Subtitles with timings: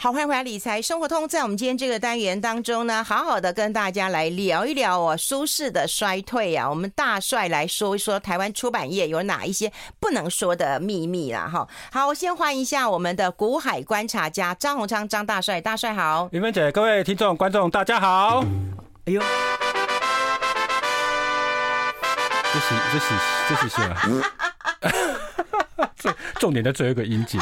[0.00, 1.26] 好，欢迎回来理财生活通。
[1.26, 6.70] 在我们今天这个单元当中呢，好好的跟大家来聊一聊哦，舒适的衰退啊。
[6.70, 11.50] 我们大帅来说一说台湾出版业有哪一些不能说的秘密啦。
[11.52, 11.66] 哈。
[11.90, 16.28] 好，我先欢迎一下我们的股海观察家张宏昌张大帅，大帅好。
[16.30, 18.44] 云芬姐，各位听众观众大家好。
[19.06, 19.20] 哎呦，
[22.54, 23.14] 这是这是
[23.48, 24.22] 这是什么？
[25.98, 27.36] 重重点在最后一个音节。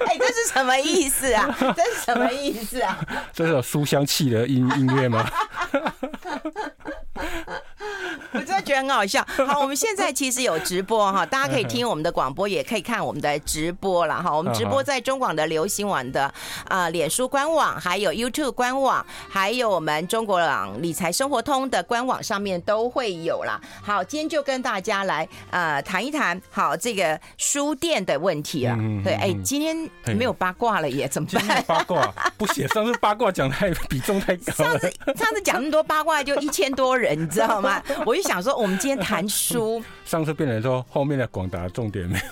[0.06, 1.54] 哎，这是什么意思啊？
[1.76, 2.98] 这是什么意思啊？
[3.32, 5.28] 这是有书香气的音音乐吗？
[8.32, 9.24] 我真的觉得很好笑。
[9.46, 14.34] 好，我们现在其实有直播哈，大家可以听我们的广播，也可以看我们的直播了哈。
[14.34, 16.32] 我们直播在中广的流行网的
[16.68, 23.60] 啊，脸书官网，还有 YouTube 官网，还有我们中国网理财生活通的官网上面都会有啦。
[23.82, 28.76] 好，今天就跟大家来呃谈一谈好这个书店的问题了。
[29.04, 29.76] 对，哎，今天
[30.16, 31.62] 没有八卦了耶，怎么办？
[31.66, 34.70] 八卦不写，上次八卦讲太比重太高了。
[34.70, 37.82] 上次上次讲那么多八卦就一千多人，你知道吗？
[38.06, 39.82] 我就想说，我们今天谈书。
[40.04, 42.24] 上次变成说后面的广达重点没有，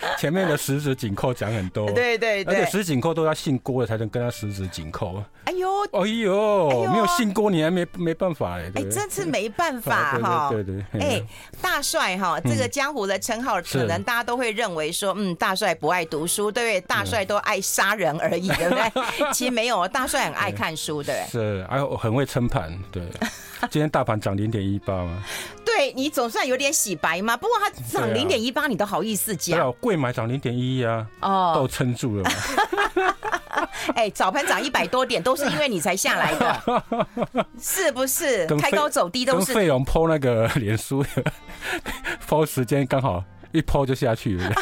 [0.18, 1.90] 前面的十指紧扣讲很多。
[1.92, 5.22] 对对对，而且十指紧扣都要姓郭的才能跟他十指紧扣。
[5.44, 8.70] 哎呦，哎呦，没有姓郭你还没没办法哎。
[8.74, 10.50] 哎，这次没办法哈。
[10.50, 10.84] 对对。
[11.00, 11.22] 哎，
[11.62, 16.80] 大帅哈，这个江湖的称号，可能大家都会认为说，嗯，大帅不爱读书，对不对？
[16.82, 19.32] 大帅都爱杀人而已，对不对？
[19.32, 21.24] 其实没有，大帅很爱看书，对。
[21.30, 23.02] 是，还有很会撑盘，对。
[23.70, 25.22] 今天大盘涨零点一八吗？
[25.64, 27.36] 对，你总算有点洗白嘛。
[27.36, 29.58] 不过它涨零点一八，你都好意思讲？
[29.80, 33.14] 对啊，买涨零点一啊，哦，都撑住了嘛。
[33.94, 36.84] 哎，早盘涨一百多点，都是因为你才下来的，
[37.60, 38.46] 是不是？
[38.58, 39.52] 开高走低都是。
[39.52, 41.04] 费勇抛那个脸书，
[42.26, 44.52] 抛时间刚好一抛就下去了。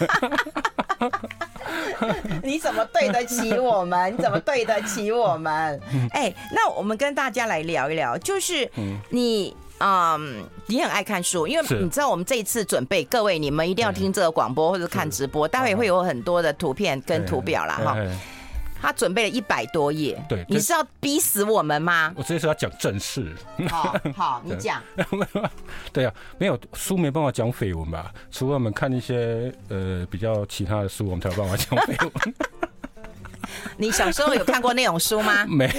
[2.42, 4.12] 你怎么对得起我们？
[4.12, 5.80] 你怎么对得起我们？
[6.12, 8.70] 哎，那我们跟大家来聊一聊，就是
[9.11, 17.81] 你，嗯，你很爱看书，因为你知道我们这一次准备，各位你们一定要听这个广播或者看直播，待会会有很多的图片跟图表啦。
[17.84, 17.97] 哈。
[18.81, 22.12] 他准备了一百多页，对，你是要逼死我们吗？
[22.16, 23.34] 我直接说要讲正事。
[23.69, 24.82] 好，好， 你讲。
[25.92, 28.12] 对啊，没有书没办法讲绯闻吧？
[28.31, 32.34] 除了我们看一些呃比较其他的书，我们才有办法讲绯闻。
[33.78, 35.47] 你小时候有看过那种书吗？
[35.47, 35.70] 没，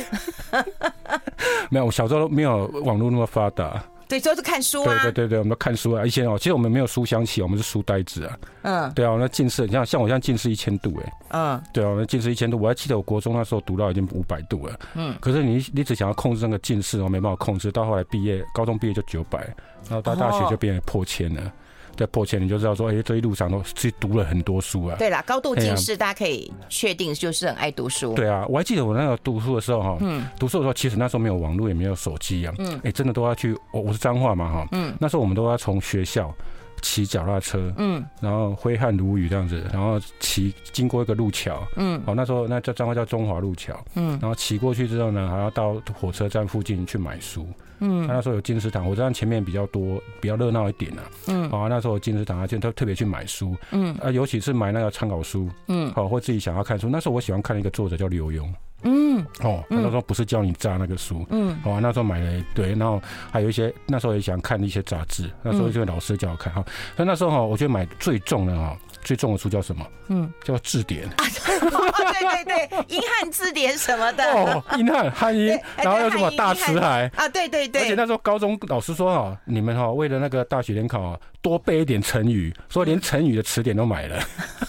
[1.70, 1.86] 没有。
[1.86, 3.84] 我小时候没有网络那么发达。
[4.08, 5.04] 对，就是看书啊。
[5.04, 6.06] 对对对对，我们都看书啊。
[6.06, 8.38] 以前哦，其实我们没有书香气，我们是书呆子啊。
[8.62, 8.94] 嗯。
[8.94, 11.14] 对啊，那近视，你像像我现在近视一千度哎。
[11.30, 11.62] 嗯。
[11.74, 14.80] 对啊，那近视一千度，我还记得我国中那时候读到已经五百度了。
[14.96, 15.16] 嗯。
[15.20, 19.40] 可是你你只想要控制那个近视，我没办法控制，到后来毕业，高中毕业就九百，
[19.88, 21.54] 然后到大学就变成破千了。
[21.98, 24.96] 在破千，你就知道说，哎，这一路上都是读了很多书啊。
[24.98, 28.14] 对啦，高度近视，大家可以确定就是很爱读书。
[28.14, 36.34] 对啊，我还记得我那个读书的时候哈，嗯，读书的时候其实那时候没有网络，也没有手机啊，嗯，哎，真的都要去，我我是彰化嘛哈，嗯，那时候我们都要从学校
[36.82, 47.48] 骑脚踏车，嗯，然后挥汗如雨这样子，然后骑经过一个路桥，嗯，哦，那时候那叫彰化叫中华路桥，嗯，然后骑过去之后呢，还要到火车站附近去买书。
[47.80, 51.02] 嗯，那时候有金石堂，火车站前面比较多，比较热闹一点呢。
[51.28, 53.56] 嗯，好，那时候有金石堂啊，就特特别去买书。
[53.72, 55.48] 嗯，啊，尤其是买那个参考书。
[55.68, 56.90] 嗯，好，或自己想要看书。
[56.90, 58.48] 那时候我喜欢看一个作者叫刘墉。
[58.84, 61.26] 嗯，哦，那时候不是叫你炸那个书。
[61.30, 63.02] 嗯，好，那时候买了一堆，然后
[63.32, 65.30] 还有一些那时候也想看一些杂志。
[65.42, 66.64] 那时候就老师叫我看哈。
[66.96, 68.78] 所以那时候哈，我觉得买最重的哈。
[69.04, 69.88] 最重的书叫什么？
[70.10, 71.08] 嗯，叫字典。
[71.16, 74.24] 对对 对，英汉字典什么的。
[74.34, 77.28] 哦，英汉汉英，然后又什么大辞海啊？
[77.30, 77.84] 对对对。
[77.84, 84.22] 而且那时候高中老师说哈，你们哈为了那个大学联考啊，多背一点成语，所以连成语的词典都买了。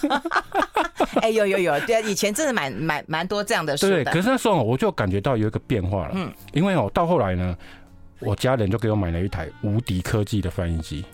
[1.21, 4.03] 哎，有有有，对，以前真的蛮蛮蛮多这样的事的。
[4.03, 6.11] 对，可是那时候我就感觉到有一个变化了。
[6.13, 7.55] 嗯，因为哦，到后来呢，
[8.19, 11.05] 我家人就给我买了一台无敌科技的翻译机。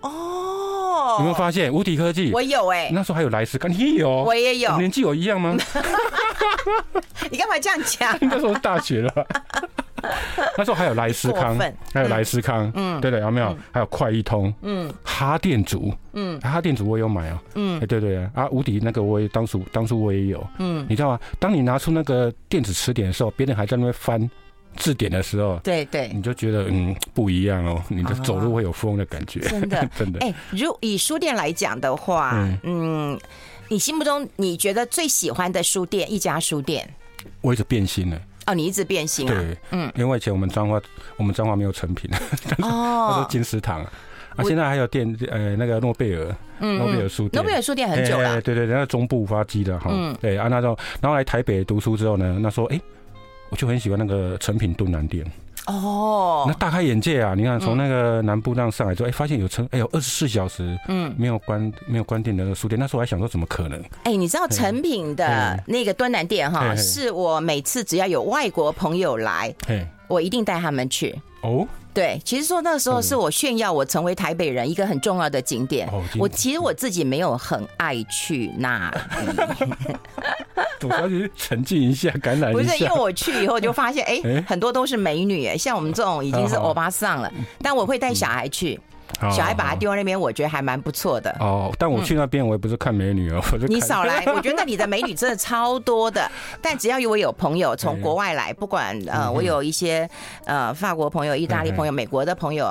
[0.00, 1.16] 哦。
[1.18, 2.30] 有没有发现无敌科技？
[2.32, 4.08] 我有哎、欸，那时候还有莱斯康，你有？
[4.22, 4.76] 我也有。
[4.78, 5.56] 年纪有一样吗？
[7.30, 8.16] 你干嘛这样讲？
[8.22, 9.26] 那时候是大学了。
[10.58, 11.56] 那时候还有莱斯康，
[11.92, 13.56] 还有莱斯康，嗯，对对，有没有？
[13.70, 21.20] 还有快一通，嗯，哈电族，嗯，哈电族我有买哦，嗯，对对啊，无敌那个我也当初当初我也有，嗯，你知道吗？
[21.38, 24.30] 当你拿出那个电子词典的时候，别人还在那边翻。
[24.74, 29.86] 字典的时候，对对，你就觉得嗯不一样哦，你的走路会有风的感觉，真的。
[29.94, 30.18] 真的。
[30.20, 32.32] 哎，如以书店来讲的话，
[32.62, 33.20] 嗯，
[33.68, 36.88] 你心目中你觉得最喜欢的书店一家书店？
[37.42, 38.18] 我一直变心了。
[38.46, 39.34] 哦，你一直变心啊？
[39.34, 40.80] 对，嗯，因为以前我们彰化，
[41.16, 42.10] 我们彰化没有成品，
[42.62, 46.26] 哦，他说金石堂，啊，现在还有店，呃，那个诺贝尔，
[46.58, 49.90] 诺贝尔书店，诺贝尔书店很久了，对对对，那个中部发迹的哈，
[50.20, 52.80] 对啊，那时候，然后来台北读书之后呢，那时候哎，
[53.50, 55.24] 我就很喜欢那个成品都南店。
[55.66, 57.34] 哦，那大开眼界啊！
[57.36, 62.78] 你看，从那个南部那样上来之后，哎，发现有成，哎有二十四小时，嗯，没有关没有关店的那个书店。
[62.78, 63.82] 那时候我还想说，怎么可能？
[64.04, 69.54] 哎，你知道成品的那个端南店哈，是我每次只要有外国朋友来，
[70.08, 71.16] 我一定带他们去。
[71.42, 71.66] 哦。
[71.94, 75.86] 对，其实说那时候是我炫耀我成为台北人一个很重要的景点。
[76.18, 79.74] 我其实我自己没有很爱去那里，
[80.80, 82.58] 主要是沉浸一下，感染一下。
[82.58, 87.30] 不是因为我去以后就发现，哎， 很多都是美女，像我们这种已经是欧巴桑了。
[87.60, 88.80] 但我会带小孩去。
[89.20, 91.34] 小孩把他丢在那边，我觉得还蛮不错的。
[91.40, 94.24] 哦，但我去那边，我也不是看美女哦，我就你少来。
[94.34, 96.30] 我觉得那里的美女真的超多的。
[96.60, 100.08] 但只要有我有朋友从国外来，不管呃，我有一些
[100.44, 102.70] 呃法国朋友、意大利朋友、美国的朋友，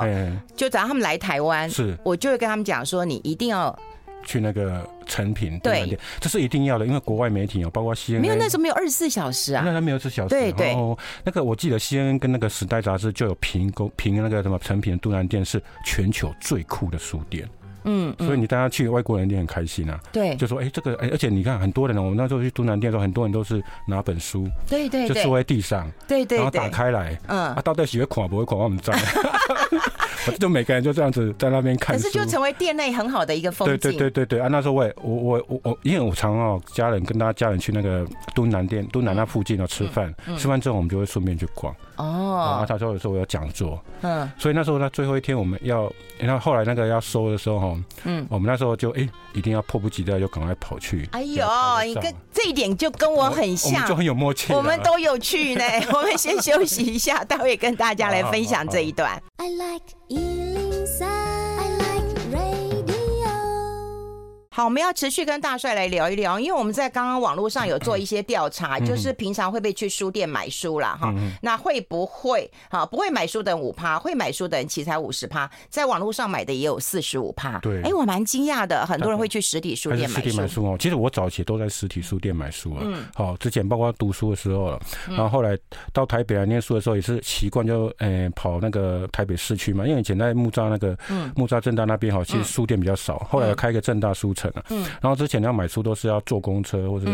[0.56, 3.76] 就只要他们来台湾，是，我就会跟他们讲说，你一定要。
[4.24, 10.28] 去那个成品对，这是一定要的，因为国外媒体哦，包括 CNN，没有那时候没有二十四小时啊，那他没有二十四小时。
[10.30, 10.74] 对对，
[11.24, 17.48] 那个我记得 CNN 跟那个时代杂志就有评公评那个什么成品的敦南店是全球最酷的书店。
[17.84, 19.98] 嗯，所以你大家去外国人店很开心啊。
[20.12, 28.96] 对，就说哎，这个哎，而且你看很多人，我们那时候去都南店的时候，很多人都是拿本书，对对，就坐在地上，对对，然后打开来，嗯，啊，到底喜欢垮不会垮，我们在。
[30.38, 33.76] 就每个人就这样子在那边看，可是就成为店内很好的一个风景。
[33.76, 34.48] 对对对对对啊！
[34.48, 41.74] 那时候我也我我我我，因为我常哦，家人跟大家家人去那个都南店，都南那附近哦吃饭，吃饭之后我们就会顺便去逛。
[41.96, 51.08] 哦，啊，他说有时候我有讲座，嗯，所以那时候他最后一天我们要，然后后来那个要收的时候哈，嗯，我们那时候就哎，一定要迫不及待就赶快跑去。
[51.12, 51.46] 哎呦，
[51.86, 54.52] 你跟这一点就跟我很像，就很有默契。
[54.52, 55.62] 我们都有去呢，
[55.94, 59.22] 我们先休息一下，待会跟大家来分享这一段。
[59.36, 60.51] I like
[64.54, 70.94] 好，我们要持续跟大帅来聊一聊，因为我们在刚刚网络上有做一些调查，就是平常会不会去书店买书啦？
[71.00, 71.10] 哈，
[71.40, 77.58] 那会不会哈不会买书的人五趴，会买书的人其实才五十趴，在网络上买的也有四十五趴。
[77.60, 80.22] 对，哎，我蛮惊讶的，很多人会去实体书店买书。
[80.22, 82.82] 实体买书哦，其实我早期都在实体书店买书啊。
[82.84, 83.06] 嗯。
[83.14, 84.78] 好，之前包括读书的时候了，
[85.08, 85.56] 然后后来
[85.94, 90.94] 到台北来念书的时候，也是习惯就诶跑那个台北市区嘛，因为以前在木栅那个
[91.34, 94.41] 木栅正大那边哈，其实书店比较少，后来开个正大书城。
[94.70, 97.06] 嗯，然后之前要买书都是要坐公车或者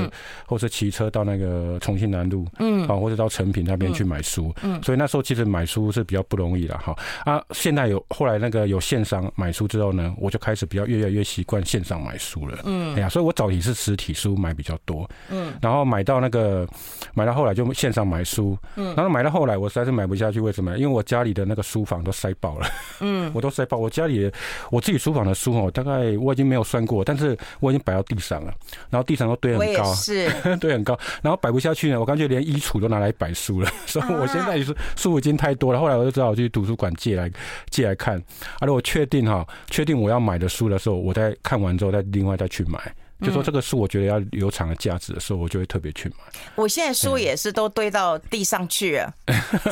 [0.46, 6.96] 或者骑车到那个重庆南路，嗯，啊，或者到成品那边去买书，嗯，所以那时候其实买书是比较不容易了哈。
[7.24, 16.66] 啊，现在有后来那个有线上买书之后呢，我就开始比较越来越习惯线上买书了，嗯，哎呀，所以我早期是实体书买比较多，嗯，然后买到那个
[17.14, 20.76] 买到后来就线上买书，嗯，然后买到后来我实在是买不下去，为什么？
[20.78, 22.66] 因为我家里的那个书房都塞爆了，
[23.00, 24.30] 嗯， 我都塞爆，我家里
[24.70, 28.54] 我自己书房的书哦，大概我已经没有算过，但是我已经摆到地上了，
[28.88, 30.30] 然后地上都堆很高，是
[30.60, 33.70] 堆很高，然后摆不下去呢，我干脆连衣橱都拿来摆书了。
[33.86, 37.30] 所以我现在是书已经太多了，后来我就只好去图书馆借来
[37.70, 38.22] 借来看。
[38.60, 42.78] 而且我确定哈，确定我要买的书的时候，我再看完之后再另外再去买。
[43.20, 46.14] 就说这个书我觉得要有长的价值的时候，我就会特别去买。
[46.54, 49.12] 我现在书也是都堆到地上去了，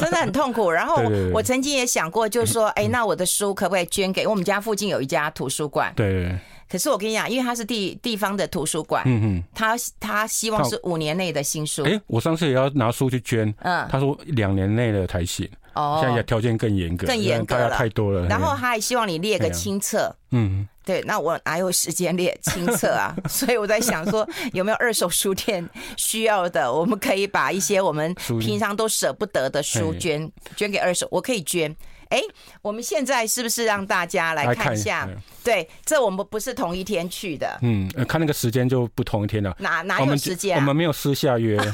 [0.01, 0.69] 真的很痛苦。
[0.73, 1.01] 然后
[1.33, 5.93] 我曾经也想过，就是说，哎，那我的书可不可以捐给我们家附近有一家图书馆？
[5.95, 6.37] 对。
[6.69, 11.85] 可是我跟你讲，因为它是地地方的图书馆，嗯嗯，他他希望是五年内的新书。
[11.85, 15.49] 哎，我上次也要拿书去捐，嗯，他说两年内的才行。
[15.75, 18.27] 哦，现在条件更严格，更严格了，太多了。
[18.29, 23.15] 然后他还希望你列个清册，嗯，对，那我哪有时间列清册啊？
[23.29, 25.69] 所以我在想说，有没有二手书店
[25.99, 31.77] 需要的，我们可以把一些我们平常都舍不得的书捐捐给二手，我可以捐。
[32.11, 32.21] 哎，
[32.63, 35.09] 我们现在是不是让大家来看一下？
[35.43, 37.59] 对，这我们不是同一天去的。
[37.63, 39.57] 嗯，看那个时间就不同一天了。
[39.61, 40.57] 哪哪有时间？
[40.57, 41.59] 我们没有私下约。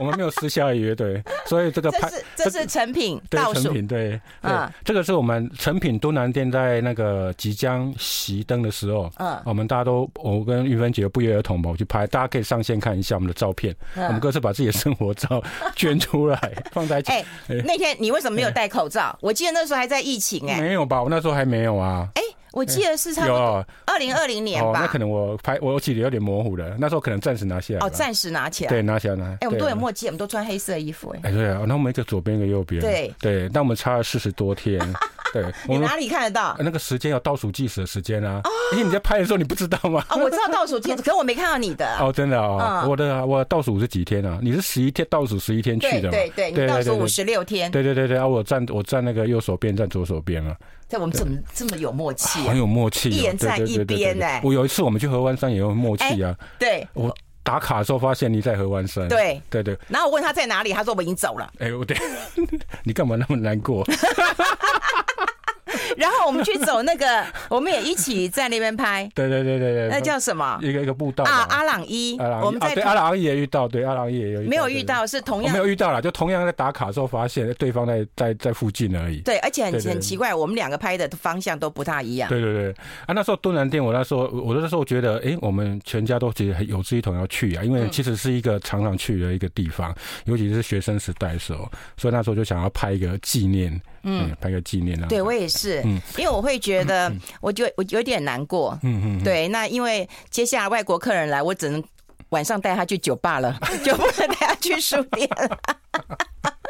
[0.00, 4.50] 我们没有私下约，对， 所以这个拍这是成品倒数，诚品对，对，
[4.82, 15.42] 这个是我们成品都南店在那个即将熄灯的时候，嗯，我们大家都我跟玉芬姐不约而同跑去拍，大家可以上线看一下我们的照片，我们各自把自己的生活照
[15.76, 17.12] 捐出来 放在一起。
[17.12, 17.24] 哎，
[17.66, 19.14] 那天你为什么没有戴口罩？
[19.20, 21.02] 我记得那时候还在疫情，哎，没有吧？
[21.02, 22.08] 我那时候还没有啊。
[22.14, 22.22] 哎。
[22.52, 24.80] 我记得是差不多二零二零年吧。
[24.80, 26.76] 那可能我拍我记得有点模糊了。
[26.78, 27.80] 那时候可能暂时拿下来。
[27.80, 28.70] 哦，暂时拿起来。
[28.70, 29.24] 对，拿起来拿。
[29.40, 31.10] 哎，我们都有默契，我们都穿黑色衣服。
[31.10, 32.80] 哎，哎，对啊，那我们一个左边一个右边。
[32.80, 34.80] 对对，那我们差了四十多天。
[35.32, 36.56] 对，你哪里看得到？
[36.58, 38.42] 那个时间有倒数计时的时间啊，
[38.72, 40.04] 因为你在拍的时候你不知道吗？
[40.10, 41.86] 哦，我知道倒数计时， 可我没看到你的。
[41.98, 44.40] 哦，真的啊，我的我倒数是几天啊？
[44.42, 47.70] 你是十一天倒数十一天去的，对对对，你倒数五十六天。
[47.70, 50.56] 对对对对啊，我站我站那个右手边，站左手边啊。
[50.90, 52.40] 在我们怎么这么有默契？
[52.48, 54.40] 很有默契，一人站一边哎。
[54.44, 56.36] 我有一次我们去河湾山也有默契啊。
[56.58, 57.14] 对，我。
[57.42, 61.50] 打卡的时候发现你在河湾山，对对对，然后我问他在哪里，他说我已经走了。
[61.58, 61.96] 哎，我对，
[62.84, 63.82] 你干嘛那么难过？
[65.96, 69.10] 然后我们去走那个， 我们也一起在那边拍。
[69.14, 70.58] 对对对对对，那叫什么？
[70.62, 72.16] 一个一个步道啊，阿朗伊。
[72.42, 79.20] 我们在对阿朗伊也遇到，对阿朗伊也有没有遇到，是同样没有遇到了，就同样在打卡的时候发现对方在在在附近而已。
[79.22, 82.28] 对，而且很很奇怪，我们两个拍的方向都不大一样。
[82.28, 82.70] 对对对，
[83.06, 89.94] 啊，那时候敦南店，我那时候我那时候觉得，哎，我们全家都其实有志一同要去啊，因为其实是一个常常去的一个地方，
[90.26, 93.80] 尤其是学生时代的时候，所以那时候就想要拍一个纪念。
[94.02, 95.06] 嗯，拍个纪念啊。
[95.10, 98.78] 对，我也是，嗯，因为我会觉得，我就我有点难过。
[98.82, 99.24] 嗯嗯。
[99.24, 101.82] 对，那因为接下来外国客人来，我只能
[102.30, 105.58] 晚上带他去酒吧了， 就不能带他去书店了。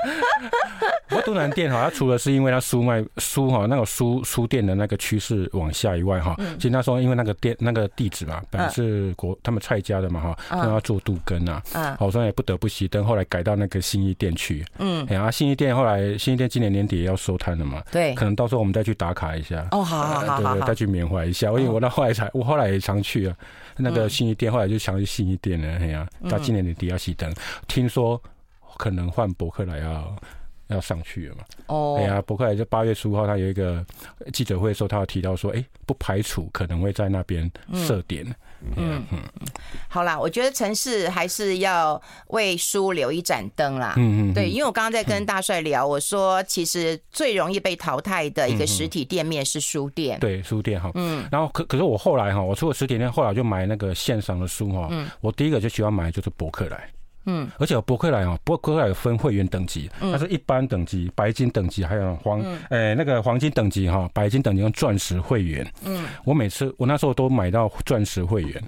[1.09, 11.62] 不过都南店哈，它除了是因为它书卖书哈，那个书书店的那个趋势往下以外哈，其实那时候因为那个店那个地址嘛，本来是国他们蔡家的嘛哈，他做杜根啊，
[11.99, 14.64] 好像也不得不熄灯，后来改到那个新义店去。
[14.78, 19.66] 嗯，然后新义店后来新义店今年年底也要收摊了嘛，对，可能到时候我们再去打卡一下。
[19.73, 21.49] 哦，好好好，对，再去缅怀一下。
[21.49, 23.37] 因为我到后来才，我后来也常去啊，
[23.76, 25.69] 那个新义店，后来就常去新义店了。
[25.78, 27.35] 哎呀，到今年年底要熄灯，
[27.66, 28.21] 听说。
[28.80, 30.16] 可能换博客来要
[30.68, 31.44] 要上去了嘛？
[31.66, 33.84] 哦，哎呀，博客来就八月十五号，他有一个
[34.32, 38.25] 记者会的时候，他有提到说，哎，不排除可能会在那边设点。
[38.76, 39.18] 嗯嗯，
[39.88, 43.94] 好啦，我觉得城市还是要为书留一盏灯啦。
[43.96, 50.20] 嗯嗯，对，因为我刚刚在跟大帅聊，我说其实最容易被淘汰的一个实体店面是书店。
[50.20, 50.90] 对，书店哈。
[50.94, 51.26] 嗯。
[51.30, 54.88] 然后可可是我后来哈，我除了实体店，后来就买那个线上的书哈。
[54.90, 55.08] 嗯。
[55.20, 56.88] 我第一个就喜欢买就是博客来。
[57.27, 65.67] 嗯，而且博客来哦，博客来有分会员等级，它是一般等级、白金等级，还有黄，诶那个黄金等级哈，白金等级跟钻石会员。
[65.85, 68.62] 嗯，我每次我那时候都买到钻石会员。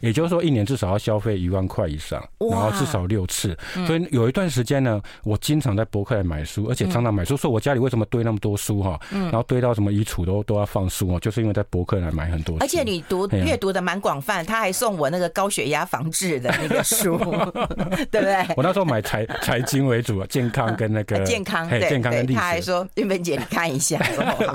[0.00, 3.56] 也就是说，一年至少要消费一万块以上，然后至少六次。
[3.86, 7.36] 所以有一段时间呢，我经常在博客来买书，而且常常买书。
[7.36, 8.98] 说我家里为什么堆那么多书哈？
[9.10, 12.64] 然后堆到什么衣橱都都要放书哦，就是因为在博客来买很多书。
[12.64, 17.18] 而且你读 阅读的蛮广泛，他还送我那个高血压防治的那个书，
[18.10, 18.46] 对不对？
[18.56, 22.34] 我那时候买财财经为主，健康跟那个 健康，对健康跟历史。
[22.34, 23.98] 他还说玉芬姐，你看一下。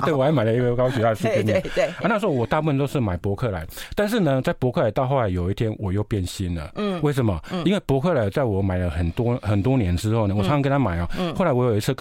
[0.04, 1.52] 对，我还买了一个高血压书给你。
[1.52, 1.84] 对对。
[1.84, 7.40] 啊，那时候我大部分都是买博客来，但是呢，在博客来到后来有一天我又变心了，嗯，为什么？
[7.50, 7.64] 嗯。
[7.64, 11.94] 因为博客来在我买了很多很多年之后呢，我常常跟他买啊，后来我有一次。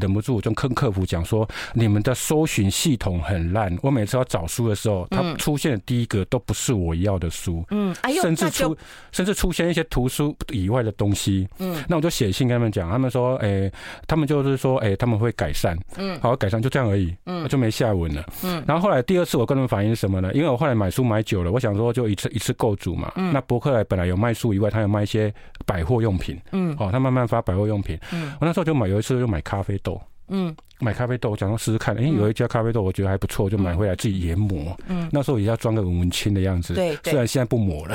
[0.00, 8.76] 忍不住，我就跟客服讲说：“你们的搜寻系统很烂，我每次要找书的时候，它出现的第一个都不是我要的书，嗯，甚至出
[9.10, 13.70] 甚至出现一些图书以外的东西，嗯，那我就写信跟他们讲，他们说，哎，
[14.06, 20.32] 他们就是说，哎，他们会改善，嗯，好，改善就这样而已，嗯，就没下文了，嗯，然后后来第二次我跟他们反映什么呢？
[20.34, 25.32] 因为我后来买书买久了，我想说就一次一次购足嘛，嗯，那博客来本来有卖书以外，他有卖一些
[25.66, 30.00] 百货用品，嗯，哦，他慢慢发百货用品，嗯，我那时候就买，有一次就买咖啡豆。
[30.28, 31.94] 嗯，买咖啡豆，我想说试试看。
[31.96, 34.74] 哎，有一家咖啡豆，我觉得还不错，就买回来自己研磨。
[34.88, 36.74] 嗯，那时候也要装个文文青的样子。
[36.74, 37.94] 对，虽然现在不磨了。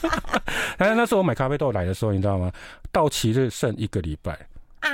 [0.76, 2.52] 但是那时候我买咖啡豆来的时候，你知道吗？
[2.92, 4.38] 到期日剩一个礼拜
[4.80, 4.90] 啊。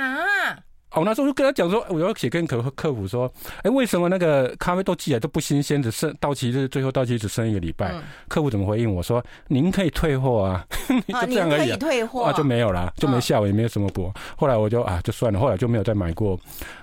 [0.93, 3.31] 哦，那时候就跟他讲说，我要写跟客客服说，
[3.63, 7.93] 哎，为什么那个咖啡豆寄来都不新鲜，只剩到期日，最后到期只剩一个礼拜？
[8.27, 10.65] 客服怎么回应我说，您可以退货啊，
[11.07, 14.11] 就这样而已，退货啊，就没有啦，就没下文，也没有什么补。
[14.35, 16.37] 后来我就啊，就算了，后来就没有再买过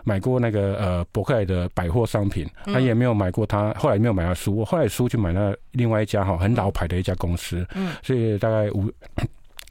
[0.05, 8.91] 买过那个呃博客来的百货商品，他也没有买过他，后来没有买他书，我后来书去买那另外一家哈很老牌的一家公司，嗯，所以大概五。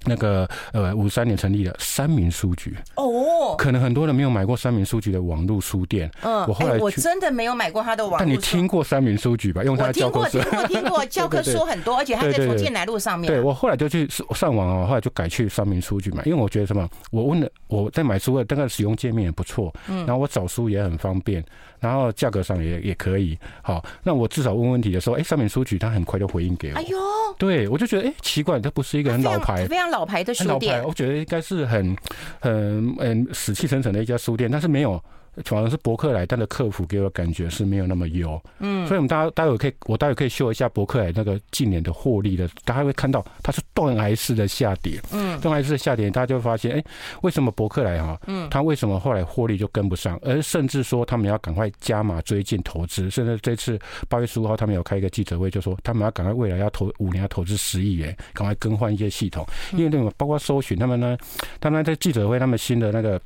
[0.07, 6.09] 那个呃，五三年成立的三民书局哦，可能很多人没有买过三民书局的网络书店。
[6.21, 8.19] 嗯，我后来我真的没有买过他的网络。
[8.19, 9.63] 但你听过三民书局吧？
[9.63, 10.39] 用他的教科书。
[10.39, 13.27] 听过，听过，听过教科书很多，而且他在重庆南路上面。
[13.27, 16.87] 对，我后来就去上网啊，后来就改去三民书局买，因为我觉得什么？
[17.11, 21.43] 我问了我在买书的，那个使用界面也不错，嗯，然后我找书也很方便，
[21.79, 23.37] 然后价格上也也可以。
[23.61, 26.75] 好，那我至少问问题的时候，哎，上面书局他很快就回应给我。
[26.75, 26.97] 哎呦，
[27.37, 29.65] 对我就觉得哎奇怪，这不是一个很老牌。
[29.67, 31.95] 非常老牌的书店，我觉得应该是很、
[32.39, 35.01] 很、嗯死气沉沉的一家书店，但是没有，
[35.43, 38.41] 反而是伯克莱它的客服给我的感觉是没有那么优。
[38.59, 44.99] 嗯，所以我们大家待会可以，我待会可以秀一下伯克莱那个近年的获利的，大家会看到它是断崖式的下跌。
[45.11, 46.83] 嗯，断崖式的下跌，大家就会发现，哎，
[47.21, 53.79] 为什么伯克莱哈，嗯，它为什么后来获利就跟不上，而甚至说他们要赶快加码追进投资，甚至这次
[54.09, 61.17] 八月十五号他们有开一个记者会，就说他们要赶快未来要投五年要投资十亿元，赶快更换一些系统，因为那个包括搜寻他们呢，
[61.59, 63.21] 他们在记者会他们新的那个。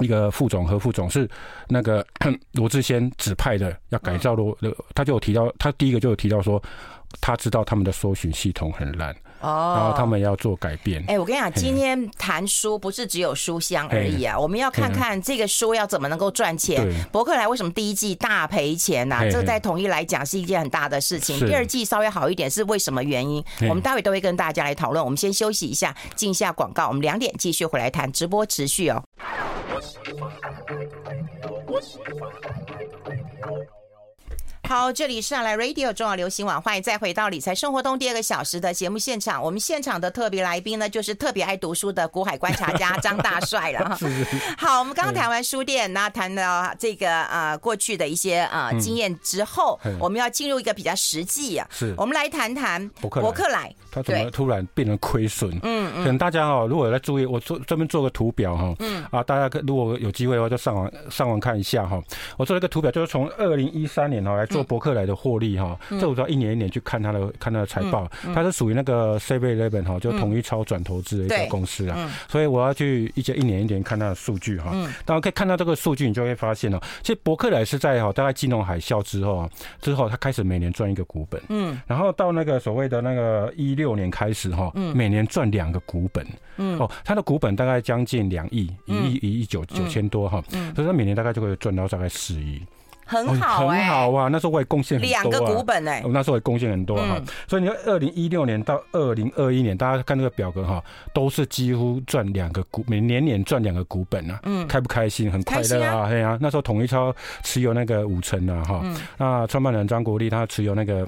[0.00, 1.28] 一个副总和副总是
[1.68, 2.04] 那个
[2.52, 4.56] 罗志先指派的，要改造罗，
[4.94, 6.62] 他就有提到，他第一个就有提到说，
[7.20, 9.14] 他知道他们的搜寻系统很烂。
[9.40, 11.04] 哦，然后他们要做改变。
[11.06, 16.90] 哎，我跟你讲，今天谈书不是只有书香而已啊，我们要看看这个书要怎么能够赚钱。
[17.12, 19.18] 博客来为什么第一季大赔钱呢？
[19.30, 21.38] 这在统一来讲是一件很大的事情。
[21.46, 23.44] 第二季稍微好一点是为什么原因？
[23.68, 25.04] 我们待会都会跟大家来讨论。
[25.04, 26.88] 我们先休息一下，进一下广告。
[26.88, 29.04] 我们两点继续回来谈，直播持续哦。
[31.66, 33.68] What?
[34.66, 39.42] 好，这里是来 Radio 中央流行网，欢迎再回到理财生活通第二个小时的节目现场。
[39.42, 43.98] 我们现场的特别来宾呢，就是特别爱读书的股海观察家张大帅了哈。
[44.56, 51.68] 好，我们刚刚谈完书店，那谈到这个呃过去的一些呃经验之后，我们要进入一个比较实际啊。
[51.70, 55.50] 是，我们来谈谈博客来，他怎么突然变成亏损？
[55.62, 56.02] 嗯嗯。
[56.02, 58.74] 可能大家哈，如果有在注意，我做这边做个图表哈。
[58.78, 59.04] 嗯。
[59.10, 62.02] 啊，大家如果有机会的话，就上网上网看一下哈。
[62.38, 64.46] 我做了一个图表，就是从二零一三年哈来。
[64.54, 74.70] 做博客来的获利哈，这我都要一年一年去看他的看他的财报，它是属于那个 Seven Eleven 哈，就统一超转投资的一个公司啊，所以我要去一节一年一年看它的数据哈。
[75.04, 79.50] 当然可以看到这个数据，你就会发现哦，其实博客来是在哈大概金融海啸之后啊，
[79.82, 86.24] 之后它开始每年赚一个股本，嗯，然后到那个所谓的那个一六年开始哈，每年赚两个股本，
[86.58, 90.42] 嗯，哦，它的股本大概将近两亿，一亿一亿九九千多哈，
[90.74, 92.62] 所以它每年大概就会赚到大概四亿。
[93.04, 94.28] 很好，很好啊！
[94.28, 97.20] 那时候我也贡献很多两个股本哎，那时候也贡献很多哈。
[97.46, 100.82] 所以你看，二零一六年到二零二一年，大家看这个表格哈，
[101.12, 104.40] 都是几乎赚两个股，每年年赚两个股本啊。
[104.44, 105.30] 嗯，开不开心？
[105.30, 106.08] 很快乐啊！
[106.08, 108.82] 对啊，那时候统一超持有那个五成啊哈。
[109.18, 111.06] 那创办人张国立他持有那个，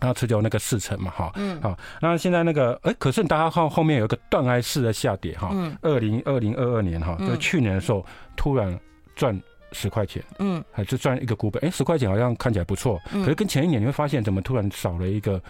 [0.00, 1.32] 他持有那个四成嘛哈。
[1.36, 1.58] 嗯。
[1.62, 5.50] 好，那现在那个哎，可是大家看后面有一个断崖式的下跌哈。
[5.52, 5.74] 嗯。
[5.80, 8.04] 二零二零二二年哈，就去年的时候
[8.36, 8.78] 突然
[9.16, 9.40] 赚。
[9.74, 15.42] 十块钱，嗯，还是赚一个股本，哎，十块钱好像看起来不错，可是跟前一年你会发现，怎么突然少了一个，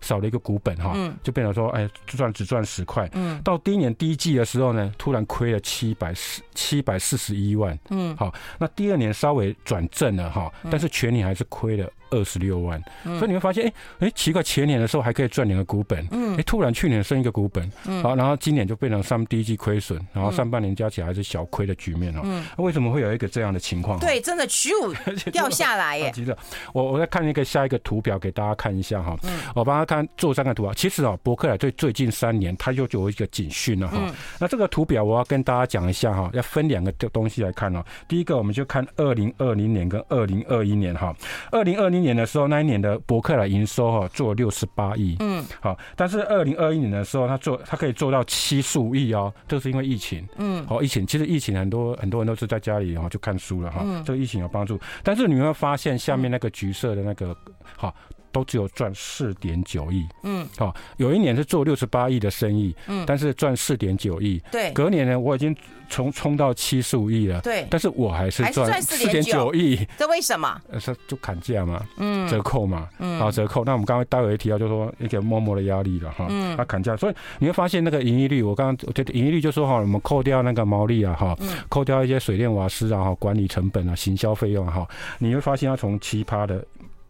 [0.00, 11.90] 少了一个股本哈，就变成说，哎，赚只赚十块，嗯，到第一年第一季的时候呢，突然亏了七百四七百四十一万，嗯，好，那第二年稍微转正了哈，但是全年还是亏了。
[12.12, 12.80] 二十六万，
[13.18, 13.72] 所以你会发现，哎
[14.06, 23.98] 哎，奇怪，前年的时候还可以赚两个股本，嗯，哎，突然去年升一个股本，嗯，好，然后今年就变成上第一季亏损，然后上半年加起来还是小亏的局面哦，嗯，为什么会有一个这样的情况？
[23.98, 24.92] 对，真的取五
[25.32, 26.12] 掉下来耶！
[26.14, 26.36] 其实
[26.74, 30.72] 我我再看一个下一个图表给大家看一下哈，嗯，我帮他看做三个图啊。
[30.76, 33.98] 其实啊，伯克莱对最近三年它就有一个警讯了哈。
[34.38, 37.84] 那这个图表我要跟大家讲一下哈，要分两个东西来看哦。
[38.06, 41.14] 第一个我们就看二零二零年跟二零二一年哈，
[41.50, 57.34] 二零二零年的时候，那一年的博客来营收哈做六十八亿，嗯，好，但是二零二一年的时候，他做他可以做到七十五亿哦，这是因为疫情，嗯，好，疫情其实疫情很多很多人都是在家里然后就看书了哈，这个疫情有帮助，但是你会发现下面那个橘色的那个
[57.76, 57.94] 好。
[58.32, 65.54] 都只有赚四点九亿，嗯，好，有一年是做六十八亿的生意，嗯，但是赚四点九亿，对，隔年呢，我已经
[65.88, 69.52] 从冲到七十五亿了，对，但是我还是赚四点九。
[69.54, 70.58] 亿，这为什么？
[70.70, 73.62] 呃，是就砍价嘛，嗯，折扣嘛，嗯，好，折扣。
[73.64, 81.36] 那我们刚刚待会提到，就说一个默默的压力了哈，嗯，他砍价，所以你会发现那个盈利率，我刚刚我觉得盈利率就说哈，我们扣掉那个毛利啊，哈，
[81.68, 86.64] 扣掉一些水电瓦斯啊，哈，管理成本啊，行销费用哈，你会发现要从奇葩的。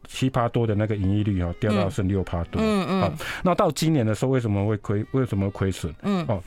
[0.08, 2.60] 七趴多的那个盈利率哈，掉到剩六趴多。
[2.62, 3.00] 嗯嗯。
[3.00, 3.12] 好，
[3.42, 5.04] 那到今年的时候为什么会亏？
[5.12, 5.94] 为什么亏损？
[6.02, 6.24] 嗯。
[6.28, 6.42] 哦，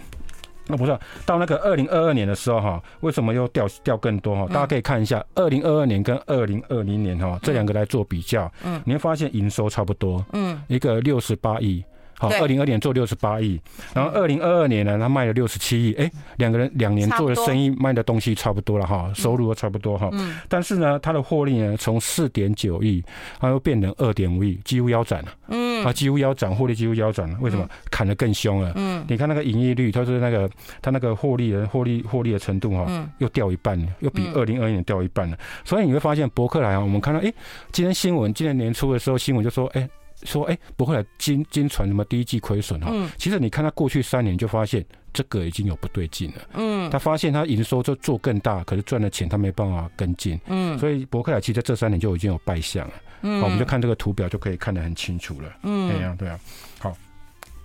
[0.67, 4.47] 那不是到那个二零二二年的时候哈，为什么又掉掉更多哈？
[4.47, 8.51] 大家可以看一下二零二二年跟二零二零年哈这两个来做比较。
[8.63, 8.81] 嗯。
[8.85, 10.25] 你会发现营收差不多。
[10.33, 10.61] 嗯。
[10.67, 11.83] 一个六十八亿。
[12.17, 13.60] 好，二零二年做六十八亿，
[13.93, 23.04] 然后二零二二年呢，他卖了六十七亿，哎，两个人两年做的生意卖的东西差不多了哈，收入都差不多哈，嗯，但是呢，他的获利呢，从四点九亿，
[23.39, 27.67] 它又变成二点五亿，几乎腰斩了，嗯，啊，几乎腰斩，获利几乎腰斩了，为什么？
[27.91, 30.49] 砍得更凶了，嗯，你看那个盈利率，它是那个
[30.82, 37.34] 它那个获利的获利获利的程度哈，又掉一半了，又比二零二一年掉一半了，所以你会发现博客来啊，我们看到，哎，
[37.73, 39.89] 今天新闻，今年年初的时候新闻就说，哎。
[40.25, 42.91] 说哎，博客来惊惊传什么第一季亏损哈？
[43.17, 44.83] 其实你看他过去三年就发现
[45.13, 46.41] 这个已经有不对劲了。
[46.55, 50.39] 嗯，他发现他营收就做更大，可是赚的钱他没办法跟进。
[50.47, 52.93] 嗯，所以伯克莱其实这三年就已经有败相了。
[53.21, 55.55] 嗯，好，我们就看这个图表就可以看得很清楚了。
[55.63, 56.39] 嗯，对啊，对啊。
[56.79, 56.97] 好，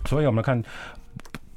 [0.06, 0.62] 所以我们看。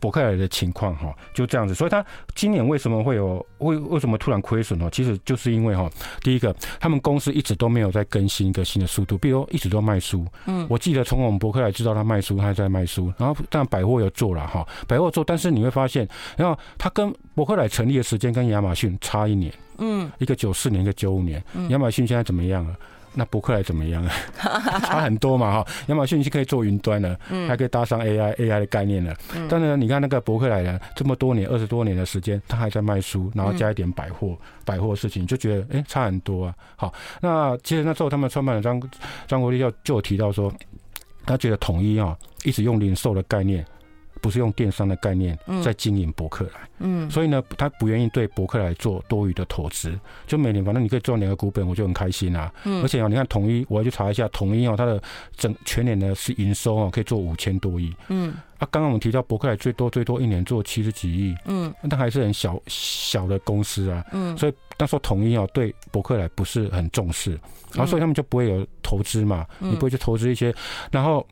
[0.03, 4.89] 伯克莱的情况哈，就这样子，所以他今年为什么会有为为什么突然亏损呢？
[4.91, 5.89] 其实就是因为哈，
[6.21, 10.27] 第一个，他们公司一直都没有在更新一个新的速度，比如一直都卖书。
[10.45, 22.75] 嗯，我记得从我们伯克莱知道他卖书，他还在卖书，然后但百货有做了哈，百货做，但是你会发现，然后他跟伯克莱成立的时间跟亚马逊差一年，嗯，一个九四年，一个九五年，亚马逊现在怎么样了？
[23.13, 24.11] 那博克莱怎么样啊？
[24.81, 25.67] 差很多嘛哈！
[25.87, 29.15] 亚马逊是可以做云端的，还可以搭上 AI AI 的概念了。
[29.47, 36.55] 但是你看那个博克莱呢，这么多年二十多年的时间，他还在卖书，然后加一点百货百货事情，就觉得哎差很多啊。
[36.75, 38.81] 好，那其实那时候他们创办人张
[39.27, 40.51] 张国立就就有提到说，
[41.25, 43.65] 他觉得统一啊一直用零售的概念。
[44.23, 55.03] 不是用电商的概念在经营博客来，嗯，所以呢，他不愿意对博客来做多余的投资，就每年反正你可以赚两个股本，我就很开心啊，嗯，而且啊，你看统一，我要去查一下统一哦，它的
[55.35, 67.31] 整全年呢是营收哦，可以做五千多亿，嗯，啊，刚刚我们提到博客来最多最多一年做七十几亿，嗯，但还是很小小的公司啊，嗯，所以那时候统一哦对博客来不是很重视，
[67.73, 70.55] 然后所以他们就不会有投资嘛，你不会去投资一些，
[70.89, 71.27] 然后。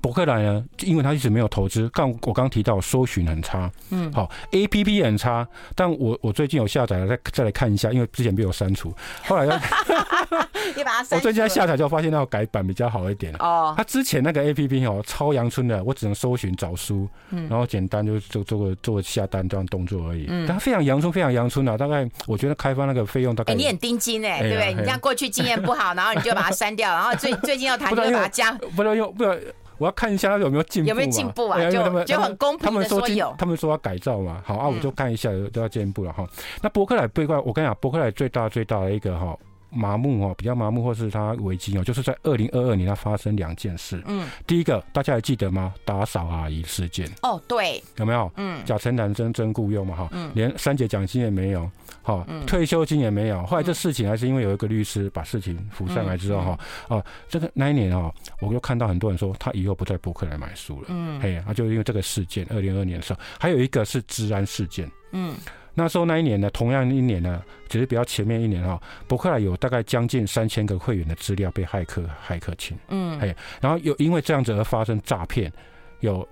[0.00, 1.88] 博客来呢，因为他一直没有投资。
[1.90, 5.46] 刚我刚提到搜寻很差，嗯，好，A P P 很差。
[5.74, 8.92] 但我我最近有下载了，再再来看一下，因为之前被我删除。
[9.24, 9.54] 后来要
[10.74, 11.18] 你把它 删。
[11.18, 13.74] 我最近在下载就发现那个改版比较好一点哦。
[13.76, 20.26] 他之前那个 A P P 哦，超阳春的，我只能搜寻找书，然后简单就做做个做个下单这样动作而已。
[20.28, 21.76] 嗯，但它非常阳春，非常阳春啊。
[21.76, 23.52] 大概我觉得开发那个费用大概。
[23.52, 24.72] 哎，你很盯紧哎，对不对？
[24.72, 28.52] 你这样过去经验不好，然后你就把它删掉，然后最最近要谈 就把它加。
[28.74, 29.38] 不能用，不能。
[29.82, 31.58] 我要看一下他有没有进步，有没有进步啊？
[31.68, 33.34] 就就很公平的说有。
[33.36, 36.24] 他们说要改造嘛，好啊，我就看一下都要进步了哈。
[36.62, 39.36] 那伯克莱这块，我跟你讲，伯克莱最大最大的一个哈
[39.70, 44.00] 麻木哦，比较麻木或是他危机哦，就是在二零二二年它发生两件事。
[44.06, 45.74] 嗯，第一个大家还记得吗？
[45.84, 47.10] 打扫阿姨事件。
[47.22, 48.30] 哦，对，有没有？
[48.36, 51.68] 嗯，假承揽真真雇佣嘛哈，嗯，连三节奖金也没有。
[52.02, 53.46] 好，退休金也没有。
[53.46, 60.86] 后来这事情还是因为有一个律师把事情浮上来之后，哈，哦，这个那一年啊，我就看到很多人说他以后不在博客来买书了。
[60.88, 64.90] 嗯，嘿，他，就因为这个事件，二零二二年的时候，还有一个是治安事件。
[65.12, 65.34] 嗯，
[65.74, 72.76] 那时候那一年呢，同样一年呢，只是比较前面一年哈，博客来有大概将近三千个会员的资料被骇客骇客侵。
[72.88, 75.52] 嗯，嘿，然后有因为这样子而发生诈骗，
[76.00, 76.26] 有。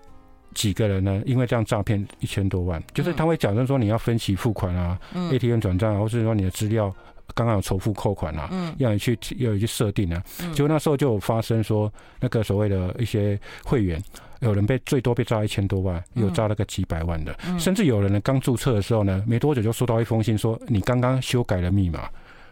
[0.55, 1.23] 几个人呢？
[1.25, 6.95] 因为这样诈骗一千多万，就是他会假设说你要分期付款啊，ATM 转账啊，或是说你的资料
[7.35, 14.03] 刚刚有重复扣款啊，要你去要你去设定啊，结果那时候就有发生说那个所谓的一些会员，
[14.41, 22.11] 有人被最多被诈一千多万，有诈了个几百万的，甚至有人呢刚注册的时候呢，没多久就收到一封信说你刚刚修改了密码，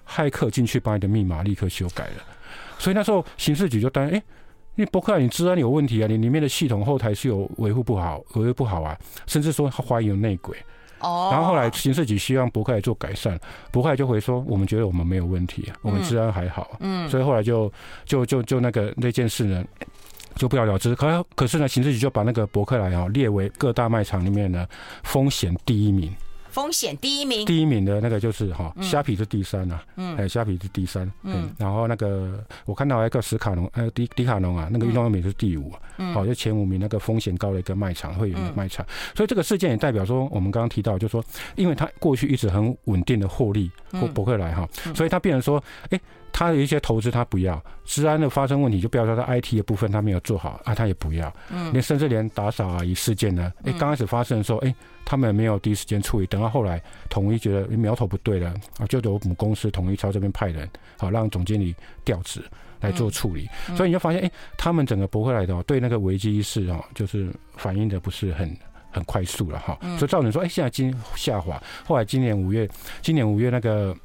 [0.09, 2.23] 骇客进去把你的密码立刻修改了，
[2.79, 4.23] 所以那时候刑事局就担心哎。
[4.79, 10.57] 因为博客来你治安有问题啊，你里面的系统后台是有维护不好，维护不好啊，甚至说他怀疑有内鬼。
[11.01, 11.31] 哦。
[11.33, 13.37] 然后后来刑事局希望博客来做改善，
[13.73, 16.77] 博客来就回说，我们觉得我们没有问题，我们治安还好。
[16.79, 17.09] 嗯。
[17.09, 17.71] 所以后来就
[18.05, 19.65] 就就就那个那件事呢，
[20.37, 20.95] 就不了了之。
[20.95, 24.65] 可可是呢，刑事局就把那个博客来啊列为各大卖场里面呢
[25.03, 26.15] 风险第一名。
[26.51, 38.85] 风险第一名，第一名的那个就是哈，虾皮是第三啊，嗯，哎，虾皮是第三，嗯，然后那个我看到还有一个史卡龙，还有迪迪卡侬啊，那个运动用品是第五，嗯，好，就前五名那个风险高的一个卖场会员的卖场，
[39.15, 41.25] 所以这个事件也代表说，我们刚刚提到，就是说，
[41.57, 46.01] 因为它过去一直很稳定的获利或博客来哈，所以它变成说，哎。
[46.33, 51.33] 他的一些投资，他不要；治安的发生问题，就不要说他 IT 的部分他没有做好啊，他也不要。
[51.51, 62.41] 嗯，连甚至连打扫阿姨事件呢，哎，刚开始发生的时候，哎，他们没有第一时间处理，等到后来统一觉得苗头不对了啊，就由母公司统一超这边派人，好让总经理调职
[62.81, 63.49] 来做处理。
[63.77, 68.57] 所以你就发现，哎，他们整个博客来的对那个危机意识哦，就是反应的不是很
[68.93, 71.61] 很快速了哈，所以造成说，哎，现在今下滑。
[71.85, 72.69] 后来今年五月，
[73.03, 73.97] 今年五月那个。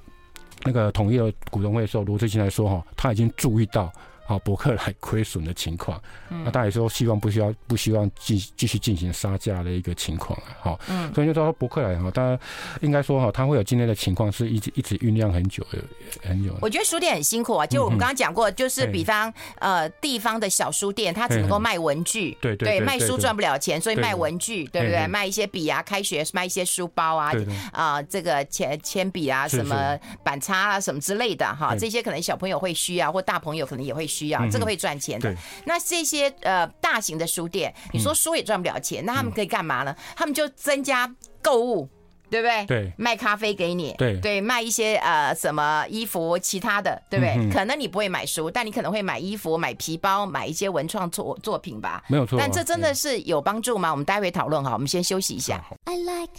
[0.65, 3.91] 那个统一的股东会的时候，罗志清来说哈，他已经注意到。
[4.25, 12.39] 好，博客来亏损的情况，那大家也说希望不需要不希望继继续进行杀价的一个情况啊，好，嗯，所以就说博客来哈，大家
[12.79, 15.77] 应该说哈，他会有今天的情况是一直一直酝酿很久的
[16.25, 16.57] 很久。
[16.61, 25.05] 我觉得书店很辛苦啊，就我们刚刚讲过，就是比方呃地方的小书店，他只能够卖文具，对对，卖书赚不了钱，所以卖文具，对不对？
[25.05, 27.33] 卖一些笔啊，开学卖一些书包啊，
[27.73, 34.07] 啊这个铅铅笔啊，什么板擦啊，什么之类的哈，这些可能小朋友会需要，或大朋友可能也会。
[34.13, 35.33] 需要，这个会赚钱的。
[35.65, 39.95] 那这些呃大型的书店，你说书也赚不了钱，那他们可以干嘛呢？
[40.15, 41.09] 他们就增加
[41.41, 41.89] 购物。
[42.29, 42.65] 对不对？
[42.65, 47.35] 对，卖咖啡给你，对对，卖一些呃什么衣服，其他的，对不对？
[47.35, 52.03] 嗯、可能你不会买书，但你可能会买衣服、买皮包、买一些文创作作品吧。
[52.07, 53.91] 没有错、啊，但这真的是有帮助吗？
[53.91, 55.63] 我们待会讨论哈，我们先休息一下。
[55.85, 56.33] I like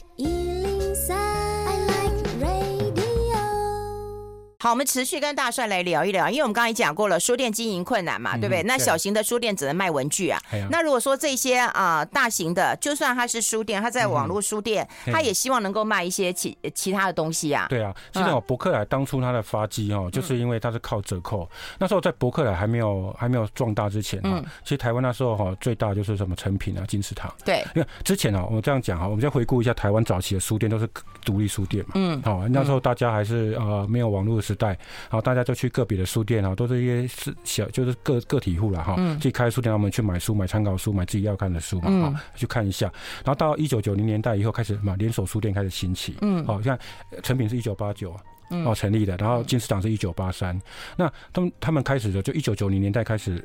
[4.65, 8.63] 好，我们持续跟大帅来聊一聊，因为我们刚才讲过了，书店经营困难嘛，对不对？
[8.63, 10.41] 那小型的书店只能卖文具啊。
[10.71, 17.67] 那如果说这些啊大型的，就算它是书店，它在网络书店，它也希望能够卖一些其其他的东西啊。
[17.69, 21.47] 对啊，其实博客来当初它的发迹哦，就是因为它是靠折扣。
[21.79, 27.31] 那时候在博客来还没有还没有壮大之前啊，其实台湾那时候哈最大就是什么成品啊、金石堂。
[27.45, 30.89] 对，因为之前啊，我们这样讲哈，我们再回顾一下台湾早期的书店都是
[31.23, 31.93] 独立书店嘛。
[31.97, 32.23] 嗯。
[32.23, 38.95] 好，那时候大家还是呃没有网络的时代，然后大大家就去个别的书店啊，都是一些是小，就是个个体户了哈。
[38.99, 39.19] 嗯。
[39.19, 42.87] 去开书店，我们去买书、买参考书、买自己要看的书嘛，哈，去看一下。
[43.25, 46.15] 然后到一九九零年代以后，开始嘛，连锁书店开始兴起。
[46.21, 46.45] 嗯。
[46.47, 46.79] 好，像
[47.25, 48.17] 成品是一九八九
[48.51, 50.57] 哦成立的，然后金石堂是一九八三。
[50.97, 53.45] 那他们他们开始的就一九九零年代开始。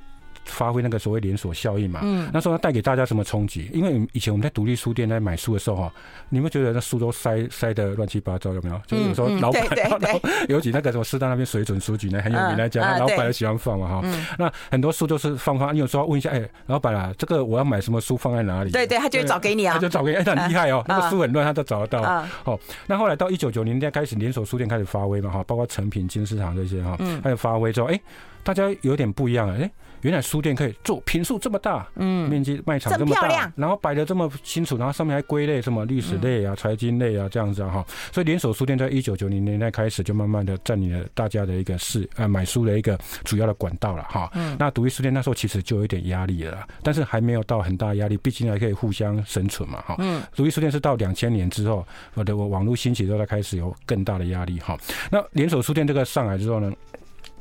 [0.49, 3.69] 发挥那个所谓连锁效应嘛，嗯，那时候它带给大家什么冲击？
[3.73, 5.93] 因为以前我们在独立书店在买书的时候哈，
[6.29, 8.81] 你们觉得那书都塞塞的乱七八糟，有没有？
[8.85, 9.63] 就是有时候老板，
[10.49, 14.01] 尤其那个什么师大那边水准书局呢很有名那家，老板也喜欢放嘛哈。
[14.37, 18.71] 那很多书都是放放，你有时候问一下，哎，老板啊，这个我要买什么书放在哪里？
[18.71, 22.01] 对对，他就会找给你啊，他就找给你，哎，他很厉害哦，那个书很乱，他都找得到。
[22.45, 27.99] 哦，那后来到一九九零年代开始连锁书店开始发威嘛哈，包括成品、金市场这些哈，开始发威之后，哎，
[28.43, 29.69] 大家有点不一样了，哎。
[30.01, 44.29] 原来书店可以做坪数这么大，嗯，面积卖场这么大，然后摆的这么清楚，然后上面还归类什么历史类啊、财经类啊这样子哈，所以连锁书店在一九九零年代开始就慢慢的占领了大家的一个市呃买书的一个主要的管道了哈。
[44.35, 49.95] 嗯，那独立书店那时候其实就有点压力了，但是还没有到很大压力，毕竟还可以互相生存嘛哈。
[49.99, 54.77] 嗯，独立书店是到两千年之后，我的我网络兴起之后，才开始有更大的压力哈。
[55.11, 56.71] 那连锁书店这个上来之后呢？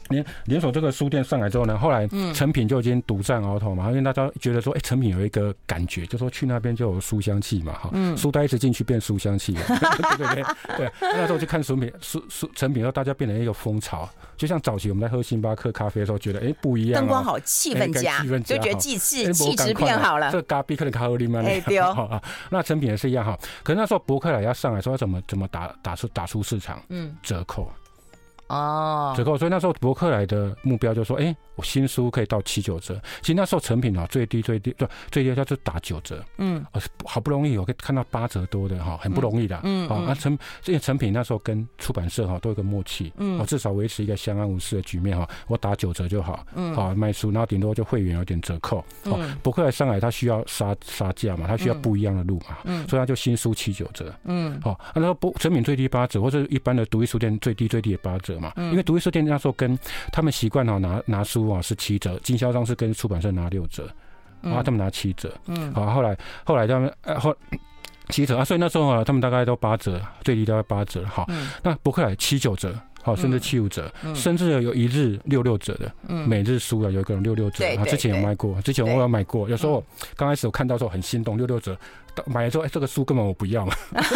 [0.08, 10.44] 连连锁这个书店上来之后呢，后来成品就已经独占鳌头嘛，因为大家觉得说，哎，成品有一个感觉，就说去那边就有书香气嘛，哈，书呆子进去变书香气， 对对对
[10.76, 10.92] 对。
[11.00, 20.30] 那时候去看成品书书成品，后大家变成一个风潮，就像早期我们在喝星巴克咖啡的时候，觉得哎不一样，灯光好，气氛佳，就觉得气势气质变好了。
[20.32, 27.70] 这咖啡可能咖啡里面哎对哦，那成品也是一样哈，可是那时候博客来要上来说要怎么怎么打打出打出市场，嗯，折扣。
[28.48, 33.00] 哦，折扣，所以那时候博客来的目标就是说，哎、欸，我新书可以到七九折。
[33.20, 36.24] 其实那时候成品啊，最低最低对最低，它就打九折。
[36.38, 36.64] 嗯，
[37.04, 39.60] 好不容易我可以看到八折多的哈，很不容易的。
[39.64, 43.12] 嗯，好，那成这些成品那时候跟出版社哈都有个默契。
[43.18, 46.46] 嗯，我至少维持一个相安无事的局面哈，我打九折就好。
[46.54, 48.84] 嗯，好卖书，然后顶多就会员有点折扣。
[49.04, 52.56] 嗯，博客来上海，它需要杀杀价嘛，它需要不一样的路嘛。
[52.64, 54.14] 嗯，所以它就新书七九折。
[54.24, 58.37] 嗯，好，那时候博成品最低八折，或者一般的独立书店最低最低也八折。
[58.38, 59.78] 嘛，因为独立书店那时候跟
[60.12, 63.88] 他们习惯哈拿拿书啊是七折，经销商是跟出版社拿六折，
[64.40, 67.34] 然后他们拿七折，嗯，好，后来后来他们呃后
[68.08, 71.26] 七折啊，所以那时候啊他们大概都八折，最低都要八折，好，
[71.62, 75.92] 那博客来七九折，好，甚至七五折，甚至有一日六六折的，
[76.26, 79.84] 每日书啊有一个人六六折，啊，之前有卖过，之前我有买过，有时候
[80.16, 81.78] 刚开始我看到时候很心动，六六折，
[82.26, 83.74] 买了之后哎这个书根本我不要嘛。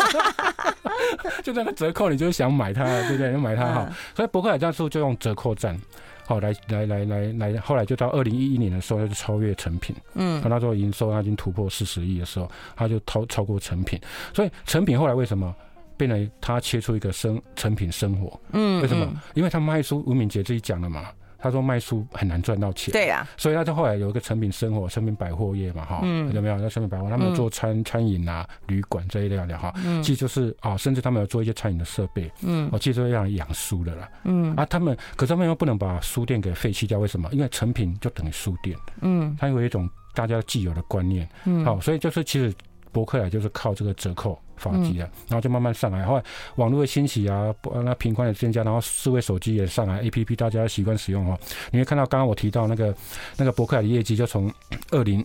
[1.44, 3.32] 就那个折扣，你就想买它，对不对？
[3.32, 3.88] 就买它哈。
[4.14, 5.78] 所以博客来这样说就用折扣战，
[6.26, 9.94] 好来来来来来，后来就到二零一一年的时候，他就超越成品。
[10.14, 14.00] 嗯，他那时候营收他已经突破四十亿的时候，他就超超过成品。
[14.34, 15.54] 所以成品后来为什么
[15.96, 18.40] 变成他切出一个生成品生活？
[18.52, 19.06] 嗯，为什么？
[19.34, 21.08] 因为他卖书，吴敏杰自己讲了嘛。
[21.42, 26.00] 他说卖书很难赚到钱，对呀，所以他就后来有一个成品生活、成品百货业嘛，哈，
[26.32, 26.56] 有没有？
[26.56, 30.02] 那成品百货他们有做餐餐饮啊、旅馆这一类的哈，嗯。
[30.02, 37.28] 其实就是啊，甚至他们有做一些餐饮的设备，嗯，哦，其实这样养书的啦，嗯，啊，他们可是他们又不能把书店给废弃掉，为什么？
[37.32, 42.54] 因为成品就等于书店，嗯，他有一种大家既有的观念，嗯，好，所以就是其实
[42.92, 44.40] 博客来就是靠这个折扣。
[44.62, 46.04] 发迹了，然后就慢慢上来。
[46.04, 46.22] 后来
[46.54, 47.52] 网络的兴起啊，
[47.84, 51.36] 那频宽的增加，然后智慧手机也上来，APP 大家习惯使用哦。
[51.72, 52.94] 你会看到刚刚我提到那个
[53.36, 54.48] 那个博客的业绩，就从
[54.90, 55.24] 二零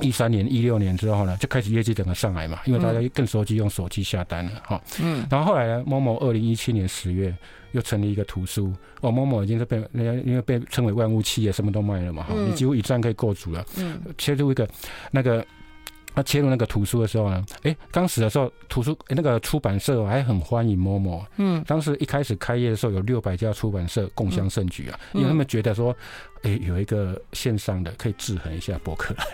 [0.00, 4.80] 一三年、一六年之后呢，就开始业绩整个上来嘛，因为大家更熟悉用手机下单了哈。
[5.02, 5.26] 嗯。
[5.28, 7.34] 然后后来呢，Momo 二零一七年十月
[7.72, 13.64] 又成立一个图书哦，Momo 已经是被人家因为被称为万物企业，什么都卖了嘛哈，你几乎一站可以购足了。
[13.76, 14.00] 嗯。
[14.16, 14.68] 切入一个
[15.10, 15.44] 那个。
[16.14, 21.24] 他切入那个图书的时候呢，哎，当时的时候图书那个出版社还很欢迎 Momo。
[21.36, 25.94] 嗯，当时一开始开业的时候有六百家出版社共襄盛举啊，因为他们觉得说，
[26.42, 29.24] 哎，有一个线上的可以制衡一下博客来。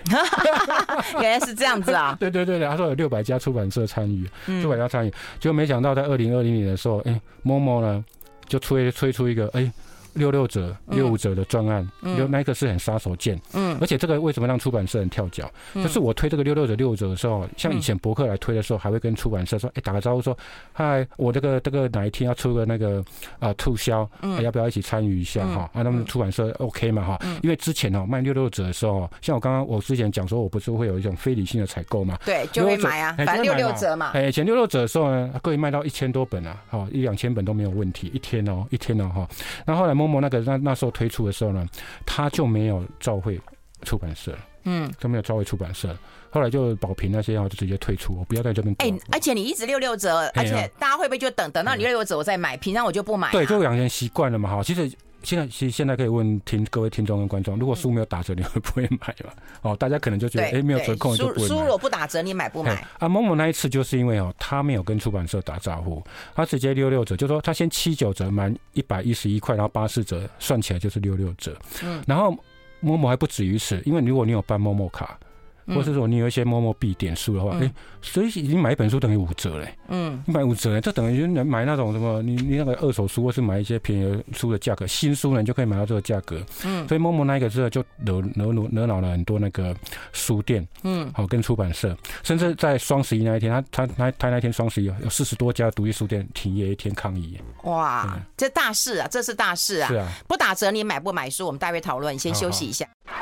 [1.23, 2.17] 原来是这样子啊！
[2.21, 5.11] 对对对，他说有六百家出版社参与，六百家参与，
[5.41, 8.05] 结果没想到在二零二零年的时候，哎，Momo 呢
[8.47, 9.73] 就推推出一个哎。
[10.15, 13.39] 六六折、六五折的专案，六、嗯、那个是很杀手锏。
[13.53, 15.51] 嗯，而且这个为什么让出版社很跳脚？
[15.75, 20.37] 嗯、就是我推这个六六折、六五折的时候，像以前博客来推的时候，还会跟出版社说：“哎、欸，打个招呼说，
[20.73, 23.05] 嗨，我这个这个哪一天要出个那个
[23.39, 27.19] 啊促销，嗯、要不要一起参与一下哈？”嗯、啊，他们出版社 OK 嘛哈？
[27.25, 32.19] 嗯、因为之前哦卖六六折的时候，像我刚刚我之前讲说，我不是会有一种非理性的采购嘛？
[32.25, 34.11] 对，就会买啊，反正六六折嘛。
[34.15, 39.29] 哎，以前六六折的时候呢，可以卖到一千多本啊，哈，一两千本都没有问题，一天哦，一天哦哈。
[39.67, 40.95] 那后来 Momo 那个那那时候。
[40.95, 41.67] 推出的时候呢，
[42.07, 43.37] 他就没有召会
[43.83, 45.93] 出版社，嗯，都没有召会出版社。
[46.31, 48.73] 后来就保平那些啊，就直接退出，我不要在这边。
[48.79, 52.57] 哎，而且你一直六六折，而且大家会不会就等等到你六六折我再买？
[52.59, 53.33] 平常我就不买。
[53.33, 54.49] 对，就养成习惯了嘛。
[54.49, 54.89] 哈，其实
[55.25, 59.33] 现在其实现在可以问听各位听众跟观众，如果书没有打折，你会不会买嘛？
[59.63, 61.49] 哦，大家可能就觉得哎，没有折扣就不会买。
[61.49, 62.75] 书如果不打折，你买不买？
[62.99, 66.03] 啊，Momo 那一次就是因为哦，他没有跟出版社打招呼，
[66.35, 71.57] 他直接六六折，就说他先七九折满一百一十一块，然后八四折算起来就是六六折。
[71.83, 72.37] 嗯，然后
[72.83, 75.19] Momo 还不止于此，因为如果你有办 Momo 卡。
[75.67, 77.73] 或是说你有一些 Momo 币点数的话，哎、嗯欸，
[78.03, 79.75] 所以你买一本书等于五折嘞。
[79.89, 86.43] 嗯，你买五折，这等于能买那种什么，你你那个二手书，或是买一些便宜的书的价格，新书呢你就可以买到这个价格。
[86.65, 89.75] 嗯，所以 Momo 那一个之后就惹惹惹惹恼了很多那个
[90.13, 97.39] 书店，嗯，好跟出版社，甚至在双十一那一天，他他他他那天双十一有四十多家独立书店停业一天抗议。
[97.65, 99.89] 哇，嗯、这大事啊，这是大事啊！
[99.89, 101.47] 是啊，不打折你买不买书？
[101.47, 102.87] 我们待会讨论，先休息一下。
[103.07, 103.15] 好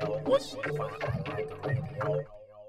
[0.00, 0.23] 好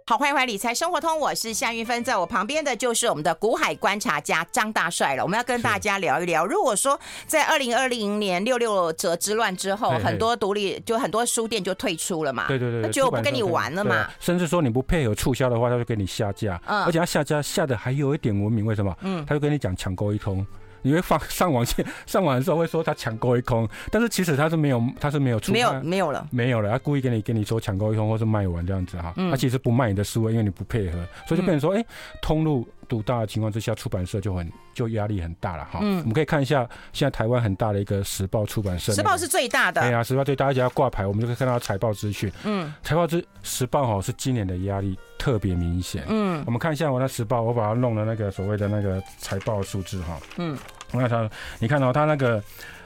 [0.08, 5.24] 好，欢迎回来理财生活通，我是夏玉芬，在我旁边的就是我们的股海观察家张大帅了。
[5.24, 18.96] 我们要跟大家聊一聊，如果说在二零二零年六六折之乱之后，很多独立就很多书店就退出了嘛，对对对，他觉得我不跟你玩了嘛，甚至说你不配合促销的话，他就给你下架，嗯，而且他下架下的还有一点文明，为什么？
[19.02, 20.46] 嗯，他就跟你讲抢购一通。
[20.86, 31.88] 你会放上网去上网的时候会说他抢购一空，但是其实他是没有，他是没有出，没有没有了，没有了，他故意给你跟你说抢购一空或是卖完这样子哈，他、嗯、其实不卖你的书，因为你不配合，所以就变成说，哎、欸，
[32.22, 35.80] 通路独大的情况之下，出版社就很就压力很大了哈。
[35.82, 42.32] 嗯，我们可以看一下现在台湾很大的一个时报出版社，时报是最大的，对啊，时报最大，而且要挂牌，我们就可以看到财报资讯。
[42.44, 46.04] 嗯，财报之时报哈是今年的压力特别明显。
[46.08, 50.20] 嗯，我们看一下我那时报，我把它弄了那个所谓的那个财报数字哈。
[50.38, 50.56] 嗯。
[50.92, 52.42] 那他，你看到、他那个，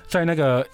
[0.07, 0.65] 在那个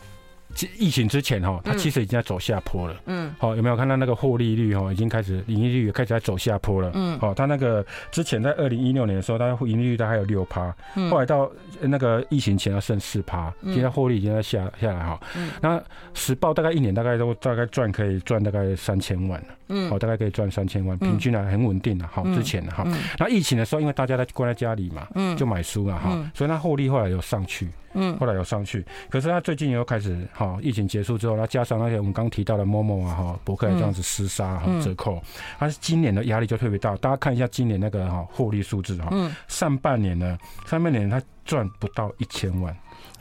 [0.77, 2.95] 疫情之前哈、它，其实已经在走下坡了。
[3.05, 6.91] 嗯，好，有没有看到那个获利率哈，已经开始，盈利率也开始在走下坡了。
[6.93, 10.73] 嗯，好，他那个之前在二零一六年的时候，他盈利率大概有六趴，
[11.09, 15.19] 后来到那个疫情前要剩四趴，现在获利已经在下下来哈。
[15.35, 15.81] 嗯，那
[16.13, 19.39] 时报大概一年大概都大概赚可以赚大概三千万。
[19.41, 19.47] 了。
[19.67, 22.85] 嗯，好，大概可以赚三千万，平均啊很稳定的，好，之前的哈。
[23.17, 28.85] 那疫情的时候，因为大家在关在家里嘛，嗯，就买书了哈，所以它获利后来有上去，嗯，后来有上去。
[29.09, 35.21] 可是他最近又开始哈，疫情结束之后，他加上那些我们刚提到的 Momo 啊哈，博客来这样子厮杀哈折扣，
[35.57, 36.95] 他是今年的压力就特别大。
[36.97, 39.09] 大家看一下今年那个哈获利数字哈，
[39.47, 42.75] 上半年呢，上半年他赚不到一千万。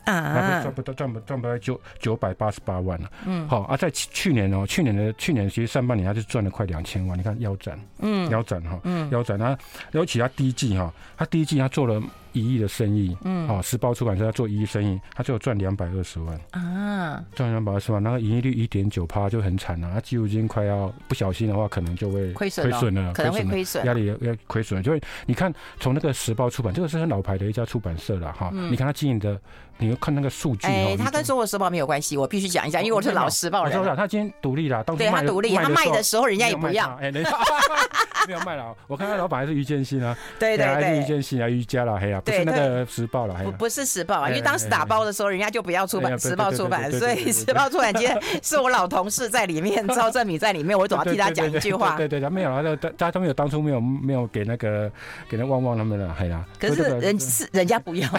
[0.05, 3.11] 啊，赚不到赚不赚不到九九百八十八万了。
[3.25, 7.19] 嗯，好啊，在去年哦，去年的去年其实上半年他就赚了快两千万。
[7.19, 9.39] 你看腰斩，嗯，腰斩哈，嗯，腰斩。
[9.39, 9.57] 他
[9.93, 12.03] 尤其他第一季哈，他第一季他做了
[12.35, 24.83] 一亿的生意，嗯，好，时报出版社他做一亿生意，他就赚两百二十万啊，赚两百二十万，那个盈利率一点九趴就很惨了，他几乎已经快要不小心的话，可能就会亏损亏损了，可能会亏损，压力要要亏损。
[24.83, 29.41] 就会你看从那个时报出版，这个是很老牌的一家出版社了哈，你看他经营的。
[29.77, 33.77] 你要看那个数据，哎，他跟《中国时报》没有关系，我必须讲一下，因为我是老时报人。
[33.77, 37.11] 我说他今天独立了，当对他独立，他卖的时候人家也不要，哎，
[38.29, 38.73] 没有卖了。
[38.87, 51.97] 我看他老板还是余建新啊，对对对，余建新啊，余家了，嘿呀，不是那个时报了，不不是时报啊，因为当时打包的时候人家就不要出版，时报出版，所以时报出版间是我老同事在里面，赵正敏在里面，我总要替他讲一句话。
[51.97, 54.91] 对对，他没有啊，他他他没有当初没有没有给那个
[55.29, 56.45] 给那旺旺他们了，嘿呀。
[56.59, 58.09] 可是人是人家不要。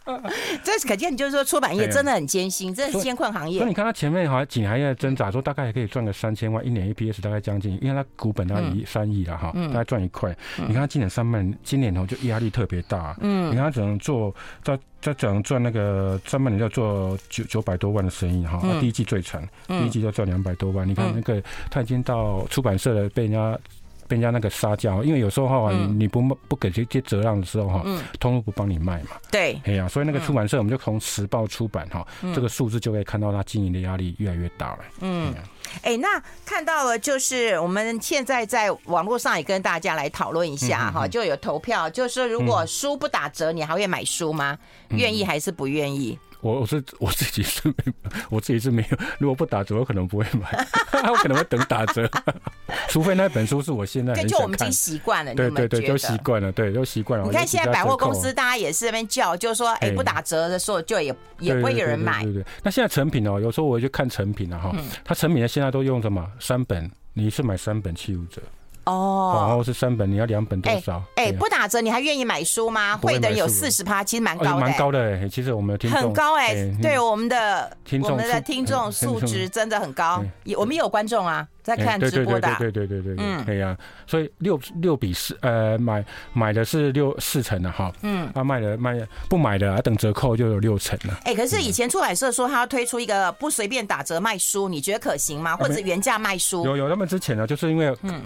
[0.62, 3.58] 这可见就是说出版业真的很艰辛，这是艰困行业。
[3.58, 10.36] 所以你看他前面好像几年还在挣扎，说大概还可以赚个三千万，一年 EPS 大概将近，因为他股本大概一三亿了哈，大概赚一块。
[10.56, 20.88] 你看他今年上半今年头就压力特别大，嗯，你看他只能做在在只能赚那个上半年要做九九百多万的生意哈，第一季最惨，第一季就赚两百多万。
[20.88, 23.58] 你看那个他已经到出版社了，被人家。
[24.08, 27.84] 人家那个杀价，因为有时候哈，你不不给这些折让的时候哈，
[28.20, 29.10] 通路不帮你卖嘛。
[29.30, 34.78] 对，哎呀，所以那个出版社，我们就从时报出版哈，这个数字就可以看到它经营的压力越来越大了。
[35.00, 35.34] 嗯，
[35.82, 44.58] 哎，那看到了，就是我们现在在网络上也跟大家来讨论一下哈，就有投票，就是如果书不打折，你还会买书吗？
[44.90, 46.18] 愿意还是不愿意？
[46.42, 47.92] 我我是我自己是没，
[48.28, 48.98] 我自己是没有。
[49.18, 50.66] 如果不打折，我可能不会买，
[51.08, 52.06] 我可能会等打折。
[52.88, 54.12] 除非那本书是我现在。
[54.24, 57.24] 就我们已经习惯了，对对对，都习惯了，对，都习惯了。
[57.26, 62.24] 你看现在百货公司，大家也是那边叫，就是说，哎，不打折的时候，就也也不会有人买。
[62.24, 62.44] 对对。
[62.62, 64.74] 那现在成品哦，有时候我会去看成品了哈，
[65.04, 66.26] 它成品的现在都用什么？
[66.40, 68.42] 三本，你是买三本七五折。
[68.84, 71.02] 哦，然后是三本，你要两本多少？
[71.16, 72.96] 哎，不打折，你还愿意买书吗？
[72.96, 75.28] 会的人有四十趴，其实蛮高的，蛮高的。
[75.28, 80.24] 其实我们的听众很高哎，对我们的我们的听众素质真的很高。
[80.44, 81.46] 也我们也有观众啊。
[81.62, 91.20] 在看直播的，对对对对对，嗯，对呀，所以六六比四，呃，买买的是六四成的哈，嗯，他卖的卖不买的，等折扣就有六成了。
[91.22, 95.56] 哎，可是以前出版社说他要推出一个不随便打折卖书，你觉得可行吗？
[95.56, 96.64] 或者原价卖书？
[96.64, 98.20] 有有，那么之前呢，就是因为嗯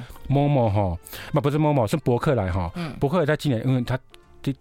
[0.49, 0.99] ，Momo 哈，
[1.33, 3.99] 那不是 Momo 是博客来哈，嗯，博客来在今年因为他。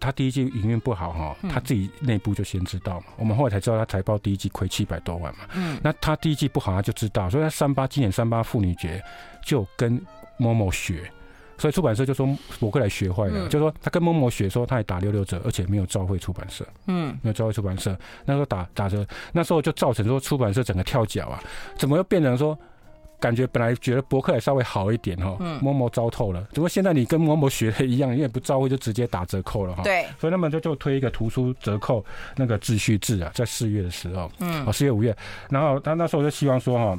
[0.00, 3.06] 他第一季营运不好哈，他自己内部就先知道嘛。
[3.16, 5.44] 我们后来才知道他财报第一季亏七百多万嘛。
[5.54, 9.00] 嗯，那他第一季不好，他就知道，所以他三八今年三八妇女节
[9.44, 10.04] 就跟
[10.38, 11.08] 某某学，
[11.56, 12.26] 所以出版社就说
[12.58, 21.40] 博客来学坏了，就说他跟某某学说他也打六六折，而且没有召回出版社，嗯，没有召回出版社，那时候打打折，那时候就造成说出版社整个跳脚啊，
[21.78, 22.58] 怎么又变成说？
[23.18, 26.40] 感觉本来觉得博客也稍微好一点哈，某某糟透了。
[26.50, 29.82] 只不过现在你跟某某学的一样，因为不照会就直接打折扣了哈。
[29.82, 32.04] 对，所以他们就就推一个图书折扣
[32.36, 35.16] 那个秩序制啊，在四月的时候，嗯，哦，四月五月，
[35.50, 36.98] 然后他那时候就希望说哈，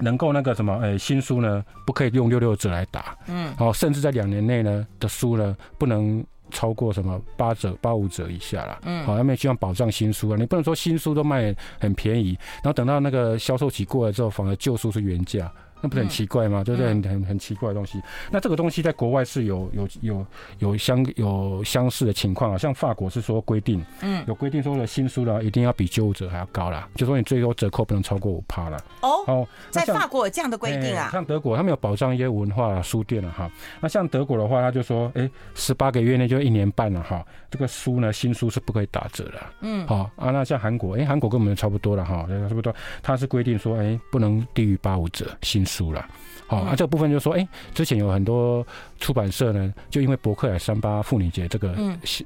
[0.00, 6.24] 能够那个什么，哎，新书呢不可以用六六折来打，嗯，哦，甚至在两年内呢的书呢不能。
[6.50, 15.52] 超过什么八折、八五折以下啦，嗯，好，他们希望保障新书啊，你不能说新书都卖很便宜，然后等到那个销售期过了之后，反而旧书是原价。
[15.84, 16.64] 那不是很奇怪吗？
[16.64, 18.00] 就是很很很奇怪的东西。
[18.30, 20.26] 那这个东西在国外是有有有
[20.60, 28.82] 有相有相似的情况啊，像法国是说规定，嗯，有规定说的新书呢一定要比九五折还要高啦，就说你最多折扣不能超过五趴了。
[29.02, 31.10] 哦，在法国有这样的规定啊？
[31.12, 33.50] 像德国他们有保障一些文化书店了哈。
[33.80, 39.40] 那像德国的话，他就说，哎，十八个月内就一年半了哈，这个书呢新书是不可以打折的。
[39.60, 40.30] 嗯，好啊。
[40.30, 45.73] 那像韩国，哎，韩国跟我们差不多了哈，差不多，他是规定说，哎，不能低于八五折新书。
[45.74, 46.06] 输了，
[46.46, 48.64] 好啊，这个部分就说，哎，之前有很多
[49.00, 51.74] 出版社呢，就因为博客来三八妇女节这个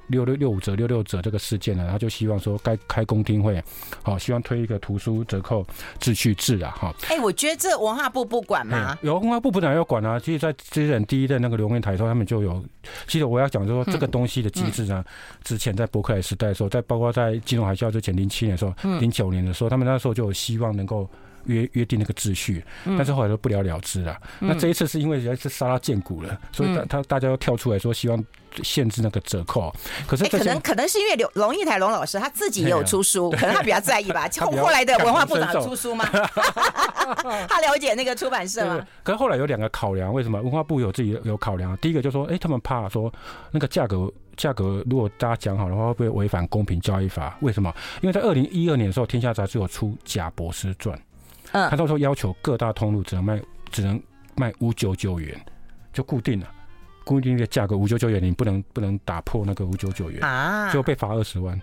[0.08, 3.62] 六六六五折六六折这个事件呢，他就希望说该开公听会，
[4.02, 5.66] 好，希望推一个图书折扣
[5.98, 6.94] 秩序制啊，哈。
[7.08, 8.98] 哎，我觉得这文化部不管吗？
[9.00, 10.18] 有文化部部长要管啊。
[10.18, 12.62] 其实，在之前第一任那个龙应台的时候，他们就有。
[13.06, 15.02] 其实我要讲说，这个东西的机制呢，
[15.42, 21.08] 之前在博客来时代的时候，在包括在金融海啸之前，零七年的时候，零九年的时候，他们那时候就有希望能够。
[21.44, 24.16] 约约定那个秩序，但是后来都不了了之了。
[24.40, 28.24] 嗯、那这一次是因为是杀他见骨了，所以他他大家都跳出来说希望
[28.62, 29.74] 限制那个折扣。
[30.06, 34.28] 可是可能可能是因为龙龙应台龙老师他自己也有出书，可能他比较在意吧。
[34.40, 36.04] 后后来的文化部长出书吗？
[37.48, 38.86] 他了解那个出版社吗？
[39.02, 41.76] 可是后来有两个考量，为什么文化部有自己有考量？
[41.78, 43.12] 第一个就是说，哎、欸，他们怕说
[43.50, 47.36] 那个价格价格，如果大家讲好的话，会不会违反公平交易法？
[47.40, 47.74] 为什么？
[48.02, 50.96] 因为在二零一二年的时候，天下杂志有出《贾博士传》。
[51.52, 54.00] 嗯，他到时候要求各大通路只能卖，只能
[54.36, 55.38] 卖五九九元，
[55.92, 56.50] 就固定了，
[57.04, 61.60] 固定的价格五九九元，你不能不能打破那个五九九元啊，就被罚二十万。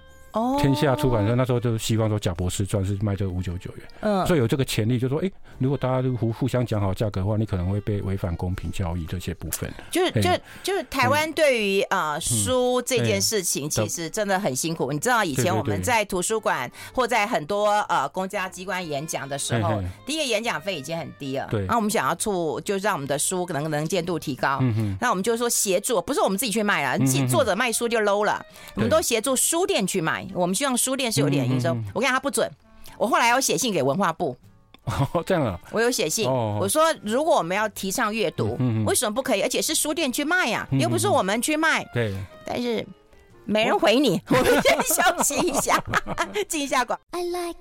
[0.59, 9.71] 天下出版社那时候就希望说，贾博士传是卖这个五九九元，嗯，所以有这个潜力，就说，哎，如果大家都互互相讲好价格的话，你可能会被违反公平交易这些部分。
[9.91, 10.29] 就是就
[10.63, 14.91] 就是台湾对于呃书这件事情，其实真的很辛苦。
[14.91, 21.61] 你知道以前我们在图书馆或在很多呃公家机关演讲的时候，第一个演讲费已经很低了，对。
[21.61, 28.43] 然后我们想要促，就让我们的书可能能见度提高，嗯，那我们就说协助，不是我们自己去卖了，作者卖书就 low 了，
[28.75, 30.24] 我们都协助书店去卖。
[30.33, 32.49] 我们希望书店是有点营收，嗯、我跟你讲他不准。
[32.97, 34.35] 我后来有写信给文化部，
[34.85, 39.41] 哦， 这样啊，我有写信，哦、我说如果我们要提倡阅读，嗯嗯、为什么不可以？
[39.41, 41.83] 而且是书店去卖呀、啊，嗯、又不是我们去卖。
[41.93, 42.15] 对，
[42.45, 42.85] 但是
[43.43, 45.83] 没人回你，我们先休息一下，
[46.47, 46.97] 进一下广。
[47.11, 47.59] I like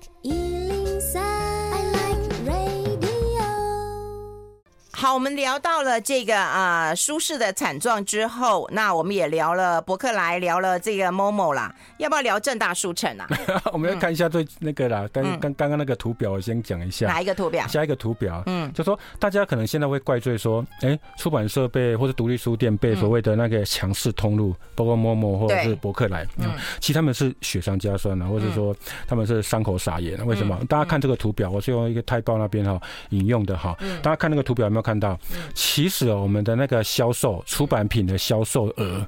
[4.97, 13.27] 好，我们聊到了这个啊、呃、舒适的惨状之后，那我们也聊了博客来，聊了这个 Momo 啦，要不要聊正大书城啊？
[13.73, 17.07] 我们要看一下最那个啦，刚刚刚刚那个图表，我先讲一下。
[17.07, 17.67] 哪一个图表？
[17.67, 28.73] 下一个图表，嗯，就说大家可能现在会怪罪说，哎、欸，出版社被或者独立书店被所谓的那个强势通路，包括 Momo 或者是博客来，嗯，其实他们是雪上加霜啊，或者说
[29.05, 30.25] 他们是伤口撒盐。
[30.25, 30.57] 为什么？
[30.69, 32.79] 大家看这个图表，我是用一个泰报那边哈
[33.09, 34.84] 引用的哈，大家看那个图表有没有？
[34.85, 35.17] 看到，
[35.55, 39.03] 其实我们的那个销售出版品的销售额，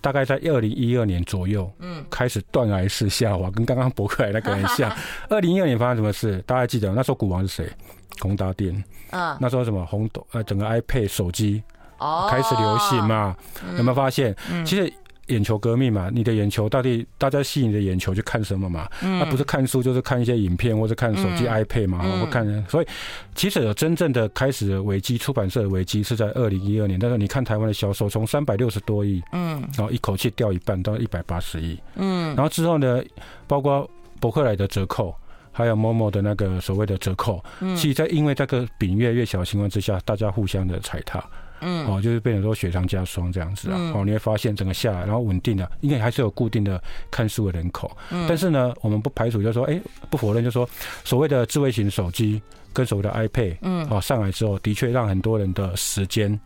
[0.00, 4.90] 大概在二零一二年左右，嗯，开始断崖式下滑，跟刚刚博客来那个很像。
[5.28, 6.42] 二零一二年发生什么事？
[6.46, 7.70] 大家记得那时候股王是谁？
[8.20, 8.72] 宏达电。
[9.10, 11.62] 嗯，那时候什么红豆呃，整个 iPad 手机
[11.98, 13.36] 哦开始流行嘛？
[13.76, 14.34] 有没有发现？
[14.64, 14.92] 其实。
[15.32, 18.88] 眼球革命嘛，你的眼球到底大家吸引你的眼球去看什么嘛？
[19.00, 22.42] 那不是看书就是看一些影片或者看手机 iPad 嘛，我看。
[22.68, 22.86] 所以
[23.34, 26.98] 其实有真正的开始的危机，出版社的危机是在二零一二年。
[26.98, 33.02] 但是你看台湾的销售从三百六十多亿，嗯，然后一口气掉一半到一百八十亿，嗯，然后之后呢，
[33.46, 33.88] 包括
[34.20, 35.14] 博客来的折扣，
[35.50, 37.42] 还有 Momo 的那个所谓的折扣，
[37.76, 41.24] 其实在因为这个饼越来越小的情况之下，大家互相的踩踏。
[41.62, 47.90] 嗯，哦，就是变成说雪上加霜这样子啊，哦，你会发现整个下来，然后稳定的，应该还是有固定的看书的人口。
[48.10, 50.68] 嗯，但是呢，我们不排除就是说，哎，不否认就是说，
[51.04, 52.42] 所谓的智慧型手机
[52.72, 56.38] 跟所谓的 iPad，嗯，哦，上来之后，的确让很多人的时间。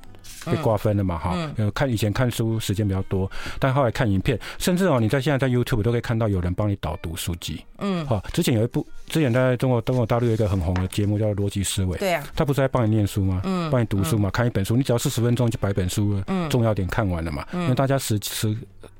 [0.47, 1.19] 被瓜分了嘛？
[1.19, 7.65] 哈，呃，看以前看书时间比较多，但后来看影片，甚至哦，你在现在在 YouTube 都可以看到有人帮你导读书籍。
[7.79, 11.97] 嗯，好，之前有一部，之前在中国中国大陆有一个很红的节目叫《逻辑思维》。
[12.01, 13.41] 对啊，他不是在帮你念书吗？
[13.45, 17.47] 嗯，帮你读书嘛，看一本书，你只要四十分钟就把一本书重要点看完了嘛。
[17.53, 18.57] 因为大家时时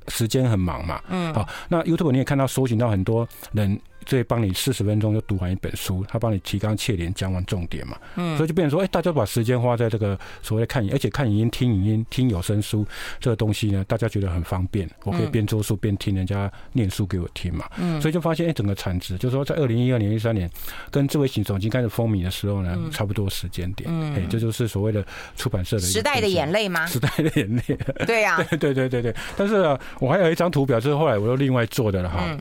[0.07, 1.01] 时间很忙嘛。
[1.09, 3.79] 嗯，好，那 YouTube 你也看到搜寻到很多人。
[4.07, 12.85] 所以帮你四十分钟就读完一本书，他帮你提纲挈领讲完重点嘛，嗯，所以就变成说，哎、欸，大家把时间花在这个所谓的看影，而且看影音、听影音、听有声书
[13.19, 20.49] 这个东西呢，大家觉得很方便，我可以边做书边听人家念书给我听嘛，嗯，所以就发现，哎、欸，整个产值就是说，在二零一二年、一三年
[20.89, 25.05] 跟智慧型手机开始风靡的时候呢，差不多时间点，嗯，哎、欸，这就是所谓的
[25.35, 26.85] 出版社的时代的眼泪吗？
[26.87, 29.15] 时代的眼泪，对呀、啊， 对对对对对。
[29.35, 32.23] 但是呢，我还有一张图表，就是后来我又另外做的了哈。
[32.29, 32.39] 嗯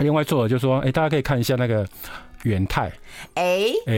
[0.00, 1.86] 另外做的就是说，哎，大家可以看一下那个
[2.42, 2.90] 元泰。
[3.34, 3.92] 哎哎，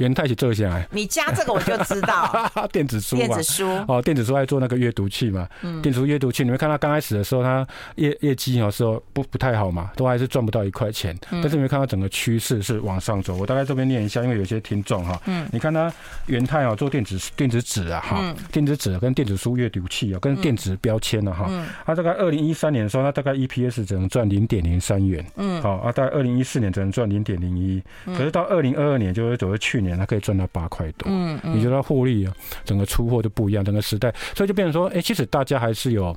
[0.00, 0.82] 元泰一起做一下。
[0.90, 5.46] 你加这个我就知道， 电子书，电子书哦，电子书爱做那个阅读器嘛。
[5.62, 7.66] 嗯，电子书阅读器，你们看到刚开始的时候，它
[7.96, 11.16] 业业绩有时候不不太好嘛，都还是赚不到一块钱。
[11.30, 13.36] 但是你们看到整个趋势是往上走。
[13.36, 15.92] 我大概这边念一下，因为有些听众哈，嗯，你看它
[16.26, 31.08] 元泰哦，做电子电子纸啊，哈，电子纸跟电子书阅读器啊，跟电子标签啊，哈，它大概二零一三年的时候，它大概 EPS 只能赚零点零三元，嗯，好啊，大概二零一四年只能赚零点零一，可是到二零二二年，就是走到去年，它可以赚到八块多。
[31.10, 32.32] 嗯嗯，你觉得获利啊，
[32.64, 36.16] 整个出货就不一样，整个时代，所以就变成说，哎，其实大家还是有。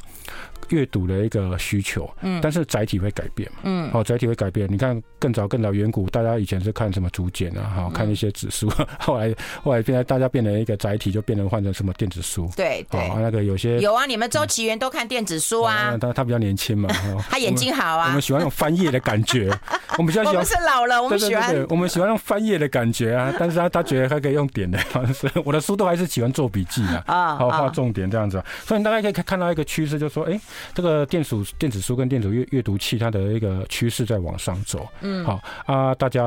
[0.69, 4.67] 阅读的一个需求，嗯，但是载体会改变嘛，嗯，好，载体会改变。
[4.71, 16.89] 你看更早更早远古，大家以前是看什么竹简啊，好，看一些纸书， 后来后来变成大家变成一个载体，就变成换成什么电子书，对对，那个有些有啊，你们周岐原都看电子书啊， 他他比较年轻嘛，
[17.29, 19.49] 他眼睛好啊，我们喜欢用翻页的感觉，
[19.97, 30.39] 我们比较喜欢，是老了，我们喜欢，我们喜欢用翻页的感觉啊，但是他他觉得他可以用点的方式，我的书都还是喜欢做笔记啊啊，好画重点这样子，所以你大概可以看到一个趋势，就是说，哎，
[30.73, 31.33] 这个电子。
[31.57, 34.87] 电子书跟电子阅阅读器，它的一个趋势在往上走。
[35.01, 36.25] 嗯，好啊，大家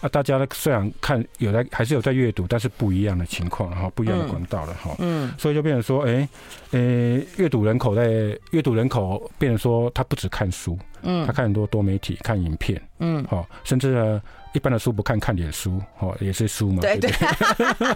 [0.00, 4.94] 啊，大家虽然看有在还是有在阅读，但是不一样的情况哈，不一样的管道了哈。
[4.98, 6.28] 嗯，所以就变成说，哎，
[6.72, 14.22] 呃，阅读人口在阅读人口变成说，他不只看书，嗯，他看很多多媒体，看影片，嗯，好，甚至呢。
[14.52, 17.10] 一般的书不看，看脸书，哦，也是书嘛，对不对，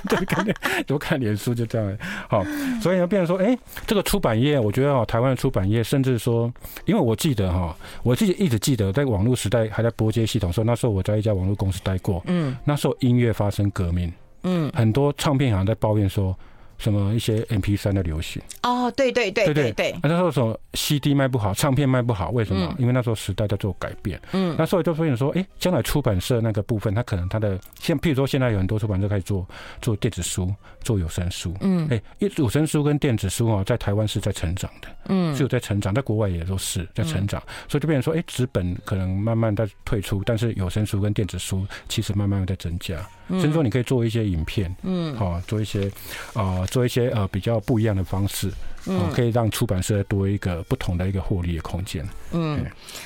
[0.09, 0.47] 对， 看
[0.87, 1.99] 多看脸书就这样，
[2.29, 2.45] 好，
[2.81, 6.53] 所以呢，变成说，哎，这个出版业，我觉得哦，台湾的出版业，甚至说，
[6.85, 16.37] 因为我记得哈，我自己一直记得，在网络时代还在拨接系统的时候，那时候我在一家网络公司待过，嗯，那时候音乐发生革命，嗯，很多唱片行在抱怨说。
[16.83, 22.75] 什么一些 MP 三的流行哦，对对对对对，那时候说 CD 卖不好，唱片卖不好，为什么？
[22.77, 24.21] 因为那时候时代在做改变。
[24.33, 29.47] 嗯，那所以就发现说，哎，将来出版社那个部分，它可能它的像，譬如说现在有很多出版社开始做
[29.81, 30.53] 做电子书，
[30.83, 31.55] 做有声书。
[31.61, 32.03] 嗯，哎，
[32.37, 34.89] 有声书跟电子书啊，在台湾是在成长的。
[35.07, 37.41] 嗯，是有在成长，在国外也都是在成长。
[37.69, 42.97] 所以就变成说，哎，纸本可能慢慢在退出，但是有声书跟电子书其实慢慢在增加。
[43.41, 45.91] 甚至说你可以做一些影片，嗯，好，做一些
[46.35, 46.67] 啊。
[46.67, 48.51] 做一些呃比较不一样的方式，
[48.87, 52.07] 嗯，可以让出版社多一个不同的一个获利的空间。
[52.33, 52.65] 嗯，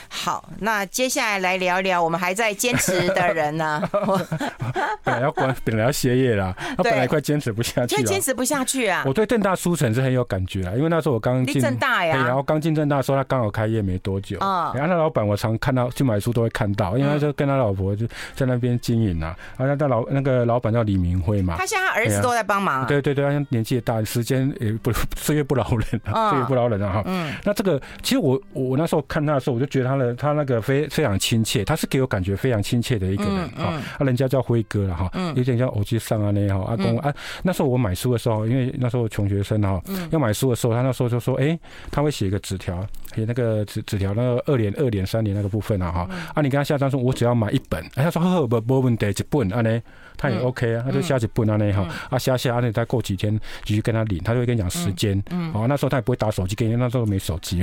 [0.09, 3.83] 好，那接下来来聊聊我们还在坚持的人呢。
[5.03, 9.03] 本来要关，本来要歇业啦， 他本来快坚持不下去了，坚持不下去啊！
[9.07, 14.73] 我对正大书城是很有感觉啊，因为那时候我刚进正大呀，然后刚进正大的时候，他刚好开业没多久啊。
[14.75, 19.37] 然后他老板我常看到去买书都会看到，因为他就跟他老婆就在那边经营啊。
[19.57, 22.87] 然后他老那个老板叫李明辉嘛，他现在他儿子都在帮忙。
[22.87, 27.03] 对对对，他年纪也大，时间也不 岁月不饶人啊，岁月不饶人啊哈。
[27.07, 33.65] 嗯，那这个其实我我那时候看他的时候，我就觉得他的他那个非非常亲切，他是给我感觉非常亲切的一个人哈。
[33.65, 36.65] 啊，人家叫辉哥了哈，有点像偶吉桑啊那哈。
[36.69, 37.13] 阿公啊，
[37.43, 41.59] 那时候我买书的时候，因为那时候穷学生哈，要买书的时候，他那时候就说，哎，
[41.91, 46.11] 他会写一个纸条，写那个纸纸条那个二连二连三连那个部分啊哈。
[46.35, 49.81] 啊，你跟他下单说，我只要买一本，哎，他说呵不不问题，一本啊呢。
[50.17, 55.23] 他也 OK 啊，他就下去不那那哈，啊下下啊那再过几天继续跟他领，他就会跟你讲时间。
[55.31, 57.63] 嗯，好，那时候他也不会打手机给你，那时候没手机，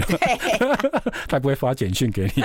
[1.27, 2.43] 他也不会发简讯给你。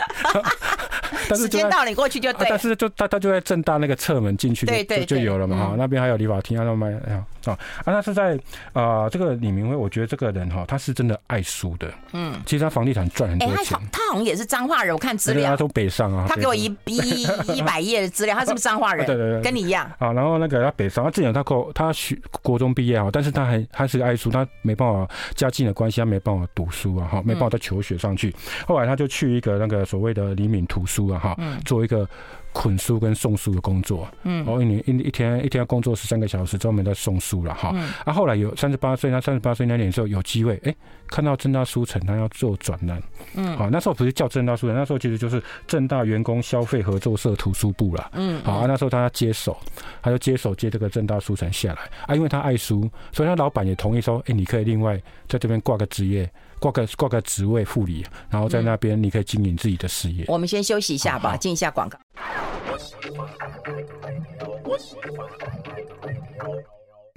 [1.28, 2.46] 但是时间到你过去就对。
[2.48, 7.56] 但是就他他就在正大那个侧门进去就就有了嘛哈，那边还有理发厅啊那卖啊啊，
[7.86, 8.38] 那是在
[8.72, 11.90] 啊这个李明辉，我觉得这个人哈，他是真的爱书的。
[12.12, 13.78] 嗯，其实他房地产赚很多钱。
[13.90, 15.50] 他好像也是彰化人，我看资料。
[15.50, 16.26] 他从北上啊。
[16.28, 17.22] 他给我一一
[17.56, 19.04] 一百页的资料，他是不是彰化人？
[19.06, 19.90] 对对对，跟你一样。
[19.98, 28.34] 啊，然后那个他北上，他之前他国他学国中毕业啊，但是他还他是爱书，他没办法家境的关系，他没办法读书啊，哈，没办法再求学上去。
[28.66, 32.09] 后来他就去一个那个所谓的李敏图书啊，哈，做一个。
[32.51, 37.72] 捆书跟送书的工作，嗯，然后一年一一天一天要工作十三个小时，专门在送书了哈。
[38.05, 40.76] 啊，后来有三十八岁，他三十八岁那年的时候有机会，哎、欸，
[41.07, 43.01] 看到正大书城，他要做转让，
[43.34, 49.57] 嗯，好，那时候不是叫正大书城，那时候其实就是正大员工消费合作社图书部了，嗯，好，啊，那时候他要接手，
[50.03, 56.28] 他就接手接这个正大书城下来，啊，因为他爱书，所以他老板也同意说，哎、欸，你可以另外在这边挂个职业。
[56.61, 60.24] 挂个挂个职位副理，然后在那边你可以经营自己的事业。
[60.28, 61.98] 我们先休息一下吧，进一下广告。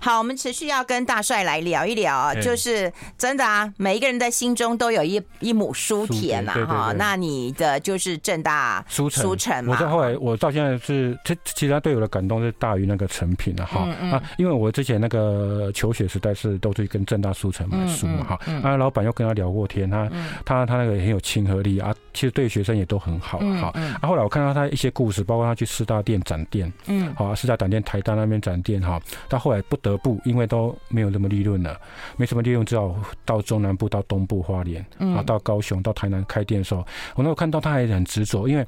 [0.04, 6.91] 好，我们持续要跟大帅来聊一聊啊，就是真的啊，每一个人的心中都有一一亩书田呐，哈。
[6.97, 9.78] 那你的就是正大书城，书城嘛。
[9.78, 13.88] 我到后来，我到现在是，其其实他对我的感动是大于那个成品的哈。
[14.12, 20.10] 啊，因为我之前那个求学时代是都是跟正大书城买书嘛哈，啊，老板又跟他聊过天，他
[20.43, 23.72] 他他那个很有亲和力啊，其实对学生也都很好哈。
[23.76, 28.99] 啊，后来我看到他一些故事，包括他去四大店展店，嗯，好，四大展店、台大那边展店哈，
[29.30, 29.98] 到后来不得。
[30.00, 31.80] 不，因为都没有那么利润了，
[32.18, 36.82] 没什么利润，只好到中南部、到东部花莲，啊，到高雄、到台南开店的时候，
[37.16, 38.66] 我那时候看到他还很执着，因为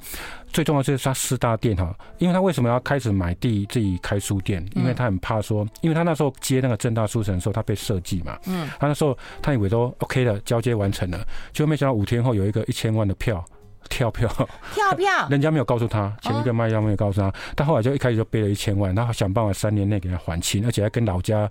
[0.47, 4.63] 最重要就是他四大店哈，因为他为什么要开始买地自己开书店？
[4.75, 13.43] 因为他很怕说，因为他那时候接那个正大书城的时候，他被设计嘛，嗯，他那时候他以为都 OK 了，交接完成了，结果没想到五天后有一个一千万的票。
[13.89, 14.27] 跳票，
[14.73, 21.49] 跳票， 人家没有告诉他，前一个卖家没有告诉他，他后来就一开始就背了一千万，他想办法三年内给他还清，而且还跟老家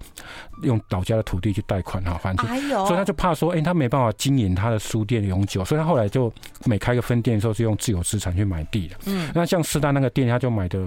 [0.62, 6.32] 用老家的土地去贷款哈还清，所以他就怕说，哎，他没办法经营他的书店永久，所以他后来就
[6.64, 8.96] 每开个分店的时候是用自有资产去买地的。
[9.06, 10.78] 嗯，那像师大那个店，他就买的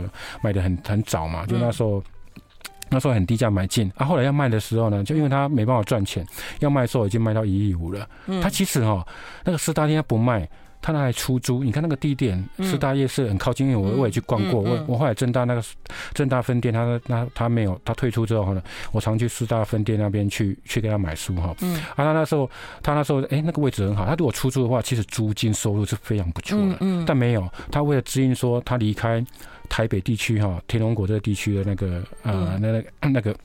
[0.42, 2.04] 买的很很早嘛，就那时候
[2.90, 6.26] 那时候很低价买进，啊，后来要卖的时候呢，就因为他没办法赚钱，
[6.60, 8.08] 要卖的时候已经卖到一亿五了。
[8.28, 9.06] 嗯，他其实哈
[9.44, 10.48] 那个四大店他不卖。
[10.86, 15.64] 他那还出租，你看那个地点，四大夜市很靠近，因为我我也去逛过，我我后来正大那个
[16.14, 18.62] 正大分店，他那他没有，他退出之后呢，
[18.92, 21.56] 我常去四大分店那边去去给他买书哈。
[21.62, 21.74] 嗯。
[21.96, 22.48] 啊，他那时候
[22.84, 26.78] 他那时候哎那个位置很好，他如果出租的话，其实租金收入是非常不错的。
[26.82, 27.04] 嗯。
[27.04, 29.26] 但没有，他为了指引说他离开
[29.68, 32.72] 台北地区哈，天龙果这个地区的那个呃那
[33.02, 33.36] 那那个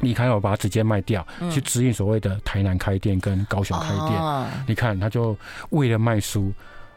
[0.00, 4.20] 离开了，我把它直接卖掉，去指引所谓的台南开店跟高雄开店。
[4.66, 5.36] 你看，他就
[5.70, 6.52] 为了卖书。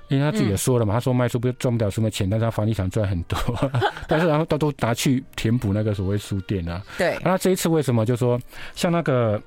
[0.07, 3.37] 因为他自己也说了嘛，他说卖书不赚不了什么钱，但是他房地产赚很多，
[4.07, 6.81] 但是然后他都拿去填补那个所谓书店啊。
[6.97, 7.17] 对。
[7.23, 8.39] 那这一次为什么就说
[8.75, 9.41] 像那个？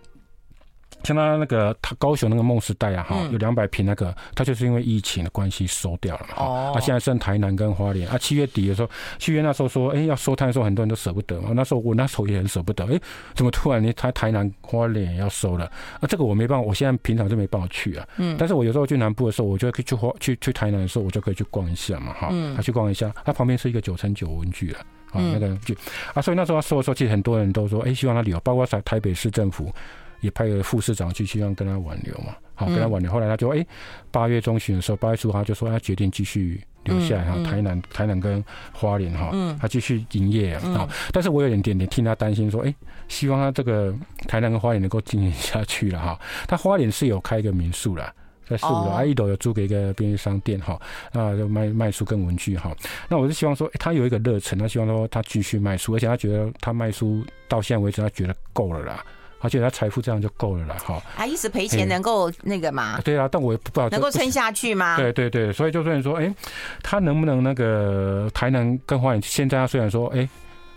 [1.04, 6.34] 像他那个他高雄那个梦时代啊，哈，有两百平那个，他就是因为疫情的关系收掉了嘛。
[6.36, 6.72] 哦。
[6.74, 11.50] 他现在剩台南跟花莲啊，七月底的时候，七月那时候说，哎，要收摊的时候，很多人都舍不得嘛。
[11.54, 13.00] 那时候我那时候也很舍不得，哎，
[13.34, 15.64] 怎么突然你台台南花莲也要收了？
[16.00, 18.06] 啊，这个我没办法，我现在平常就没办法去啊。
[18.16, 18.36] 嗯。
[18.38, 22.28] 但是我有时候去南部的时候，我就可以去花去去台南的时候，我就可以去逛一下嘛，哈。
[22.32, 22.54] 嗯。
[22.56, 24.78] 他去逛一下，他旁边是一个九层九文具了，
[25.12, 25.74] 啊，那个就
[26.12, 29.72] 啊，所以那时候他说的时候，其实很多人都说，哎，希望他旅游，包括台台北市政府。
[30.20, 33.10] 也派个副市长去，希望跟他挽留嘛，好跟他挽留。
[33.10, 33.64] 后来他就哎，
[34.10, 40.88] 八月中旬的时候，八月初他就说他决定继续留下来，然后台南、台南跟花莲哈，他继续营业啊。
[41.12, 42.74] 但是我有点点点替他担心，说，哎，
[43.08, 43.94] 希望他这个
[44.26, 46.18] 台南跟花莲能够经营下去了哈。
[46.46, 48.12] 他花莲是有开一个民宿了，
[48.48, 50.80] 在四五楼，啊，一楼有租给一个便利商店哈，
[51.12, 52.74] 那就卖卖书跟文具哈。
[53.08, 59.04] 那我是希望说，他有一个热忱，他希望说他继续卖书，而且他觉得他卖书到现在为止，他觉得够了啦。
[59.40, 61.02] 而且他财富这样就够了了，哈。
[61.16, 63.00] 啊，一时赔钱能够那个嘛？
[63.02, 64.96] 对啊，但我也不知道能够撑下去吗？
[64.96, 66.34] 对对对，所以就算说，哎，
[66.82, 69.20] 他能不能那个台南更换？
[69.22, 70.28] 现在他虽然说，哎。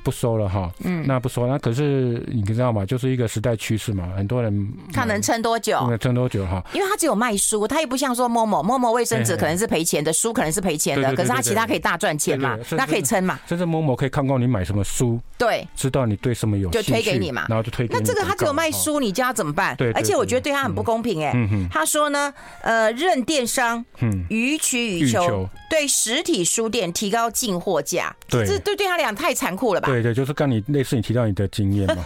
[0.04, 2.86] 不收了哈，嗯，那不收，那可是你知道吗？
[2.86, 5.80] 就是一个时代趋势嘛，很多人他能撑多久？
[5.90, 6.64] 能撑多久哈？
[6.74, 13.40] 因为他只有卖书，他也不像说 Momo，Momo 卫生纸可能是赔钱的，书可能是赔钱的，可是他其他可以大赚钱嘛，那可以撑嘛。
[13.48, 18.00] 甚至 Momo 可以看过你买什么书，对，知道你对什么有，就推给你嘛，然后就推给你。
[18.00, 19.76] 那这个他只有卖书，你叫他怎么办？
[19.76, 21.34] 对，而且我觉得对他很不公平哎。
[21.70, 29.91] 他说呢，呃，任电商，嗯，予取予求，对实体书店提高进货价，对，这对对他俩太残酷了吧？
[29.92, 30.62] 对对，就是跟你。
[30.72, 32.04] 类似你提到你的经验嘛，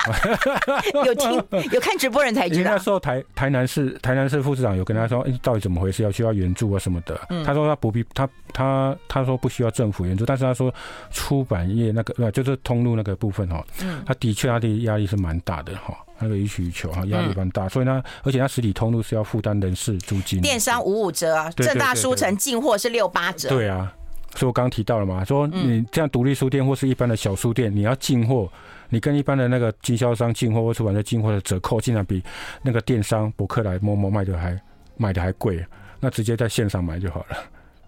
[1.06, 1.32] 有听
[1.72, 2.72] 有看直播人才知道。
[2.72, 6.02] 那时候台台南市台南市副市长有跟他说，哎，到底怎么回事？
[6.02, 7.16] 要需要援助啊什么的。
[7.46, 10.74] 他说他不必，他他他说不需要政府援助，但是他说
[11.12, 13.64] 出版业那个就是通路那个部分哈，
[14.06, 17.70] 他的确他的压力是蛮大的哈，那个予取予求哈，压力蛮大。
[17.70, 23.50] 所以呢，而且他实体通路是要负担人事租金，电商五五折啊，正大书城进货是六八折。
[23.50, 23.94] 对啊。
[24.36, 28.52] 所以我刚刚提到了嘛，说你这样独立书店或是一般的小书店，你要进货，
[28.90, 32.22] 你跟一般的那个经销商进货或出版社进货的折扣，竟然比
[32.62, 34.60] 那个电商博客来、某某卖的还
[34.98, 35.66] 卖的还贵，
[36.00, 37.38] 那直接在线上买就好了。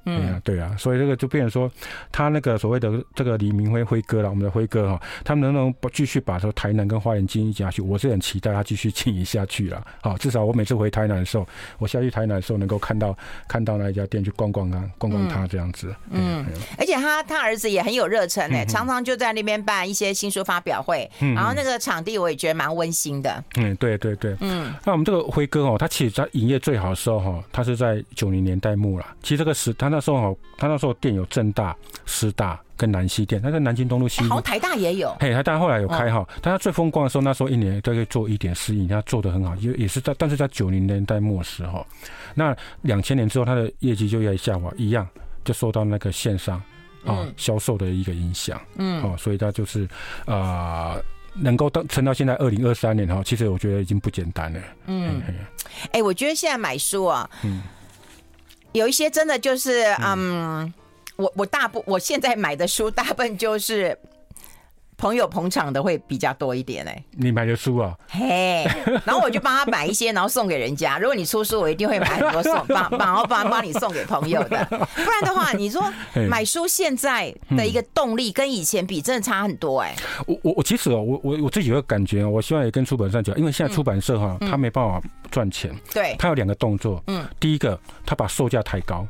[0.08, 1.70] 嗯，对啊，所以这个就变成说，
[2.12, 7.82] 他那个所谓的这个李明辉辉哥了，我们的辉哥哈，他们能不能不继续把说台南跟花莲经营下去？
[7.82, 9.86] 我是很期待他继续经营下去了。
[10.02, 11.48] 好，至少我每次回台南的时候，
[11.78, 15.94] 我下去台南的时候能够看到看到那一家店去逛逛啊，逛逛他这样子。
[16.10, 16.46] 嗯，
[16.78, 23.44] 而且他他儿子也很有热忱呢，常常就在那边办一些新书发表会，然后那个场地我也觉得蛮温馨的。
[23.58, 29.06] 嗯，对对对，嗯，那我们这个辉哥哦，他其实在营业最好的时候哈，他是在九零年代末了。
[29.22, 31.76] 其实这个时他那时候，他那时候店有正大、
[32.06, 34.22] 师大跟南西店，他在南京东路西。
[34.24, 35.16] 好，台大也有。
[35.20, 41.86] 嘿，台大后来有开哈，但他最风光的时候，那时候一年都可以做一点四亿，他做的很好，也也是在，但是在九零年代末时候，
[42.36, 45.08] 那两千年之后，他的业绩就越来越下滑，一样
[45.44, 46.62] 就受到那个线上
[47.06, 48.62] 啊销售的一个影响。
[48.78, 49.86] 嗯，哦，所以他就是
[50.26, 54.60] 啊、呃，能够到撑到现在二零二三年哈，其实我觉得已经不简单了。
[54.86, 55.22] 嗯，
[55.86, 57.64] 哎、欸，我觉得现在买书啊，嗯。
[58.74, 60.72] 有一些真的就是，嗯，
[61.16, 63.98] 我我大部我现在买的书大部分就是
[64.98, 67.04] 朋友捧场的会比较多一点哎。
[67.12, 67.96] 你买的书啊？
[68.10, 68.66] 嘿，
[69.06, 70.98] 然后我就帮他买一些，然后送给人家。
[71.00, 74.66] 如果你出书，我一定会买很多送， 帮帮然后帮帮你送给朋友的。
[74.70, 75.84] 不然的话，你说
[76.30, 79.96] 买书现在的一个动力跟以前比，真的差很多哎。
[80.26, 85.02] 我我我其实哦，我我我自己有个感觉，我希望也跟出版社讲，因为现在出版社哈，他没办法。
[85.30, 89.06] 赚钱，对，他有两个动作，嗯，第一个他把售价抬高，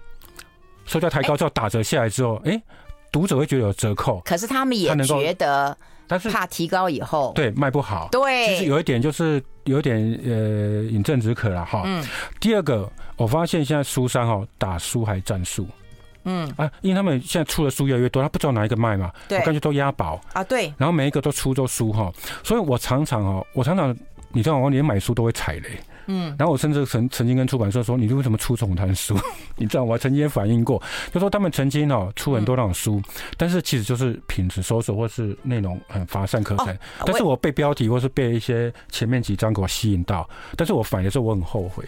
[0.84, 2.64] 售价抬高之后打折下来之后，哎、欸，
[3.12, 5.76] 读者会觉得有折扣，可是他们也觉得，
[6.08, 11.84] 但是怕提高以后，对，卖不好，对，其实有一点就是有一点呃饮鸩止渴了哈。
[11.86, 12.04] 嗯，
[12.40, 15.68] 第二个我发现现在书商哈打书还战术，
[16.24, 16.52] 嗯。
[16.58, 20.20] 啊，因为他们现在出的书越来越多，他不知道哪一个卖嘛，对，我感觉都押宝。
[20.34, 22.12] 啊，对，然后每一个都出都书哈，
[22.44, 23.96] 所以我常常哦，我常常
[24.32, 25.70] 你知道我连买书都会踩雷。
[26.08, 29.16] 嗯，然后我甚至曾曾经跟出版社说，你为什么出这种书？
[29.58, 30.82] 你知道，我还曾经也反映过，
[31.14, 33.02] 就说他们曾经哦出很多那种书，
[33.38, 36.78] 但是其实就是品质搜索或是内容很乏善可陈。
[37.06, 41.84] 但是我被标题或是被一些前面几章给我吸引到，但是我反的时候我很后悔。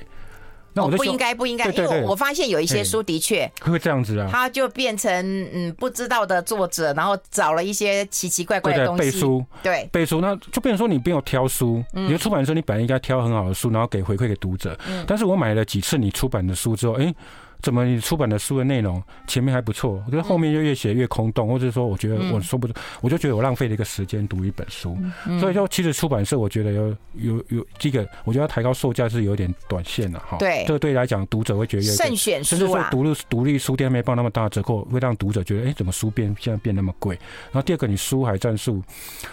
[0.74, 5.12] 那我不应该，不应该，因为我发现有一些书的确会这样子啊，他就变成
[5.54, 9.02] 嗯不知道的作者，然后找了一些奇奇怪怪的东西。
[9.02, 9.90] 背书，对。
[9.92, 17.14] 背书，那就变成说你不用挑书，你的出版社你本来应该挑很好的书，然后给回馈给读者，但是我买了几次你出版的书之后，哎。
[17.62, 24.98] 怎么你出版的书的内容前面还不错，可是后面就越写越空洞，或者说我觉得我说不出，我就觉得我浪费了一个时间读一本书，
[25.40, 30.38] 所以说其实出版社我觉得有有有这个，我觉得抬高售价是有点短线了哈。
[30.38, 37.16] 对，这个对来讲读者会觉得慎选书啊，甚至说独立独立书店没报那么大的折扣，会让读者觉得哎，怎么书变现在变那么贵？
[37.52, 38.82] 然后第二个你书海战术，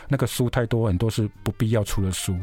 [0.09, 2.37] 那个书太多，很多是不必要出的书。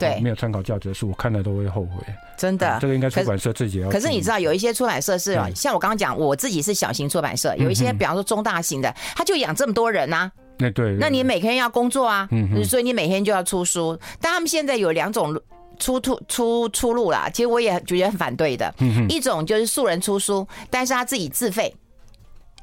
[0.00, 2.02] 对，没有参考价值的书，我看了都会后悔。
[2.36, 3.88] 真的，这个应该出版社自己要。
[3.90, 10.32] 可是你知道，有一些出版社是，像我刚刚讲，我自己是小型出版社，有一些，比方说中大型的，他就养这么多人呐。
[10.58, 12.28] 那对，那你每天要工作啊，
[12.64, 13.98] 所以你每天就要出书。
[14.20, 15.38] 但他们现在有两种
[15.78, 18.74] 出出出出路啦，其实我也觉得很反对的。
[19.08, 21.74] 一种就是素人出书，但是他自己自费。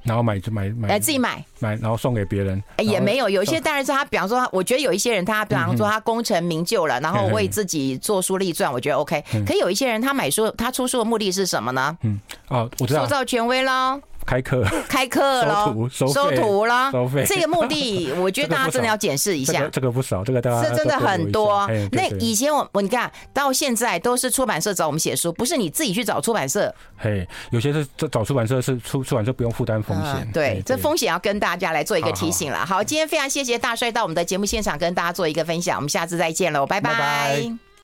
[0.08, 2.64] 然后买就买买哎自己买买，然后送给别人。
[2.78, 9.24] 哎，也没有，有些当然是他，比方说，我觉得有一些人他，比方说他功成名就了，然后为自己做书立传，我觉得 OK。
[9.46, 11.98] 可有一些人他买书，他出书的目的是什么呢？
[12.04, 14.02] 嗯，哦，我知道，塑造权威喽。
[14.28, 17.24] 开课， 开课了，收收徒了，收费。
[17.26, 19.68] 这个目的， 我觉得大家真的要检视一下。
[19.72, 21.66] 这个不少，这个大家这真的很多。
[21.94, 26.74] 那以前我我你看到现在都是出版社找我们写书，不是你自己去找出版社。
[26.98, 30.30] 嘿，有些是找出版社，是出出版社不用负担风险。
[30.34, 32.66] 对，这风险要跟大家来做一个提醒了。
[32.66, 37.67] 好，今天非常谢谢大帅到我们的节目现场跟大家做一个分享，我们下次再见喽，拜拜。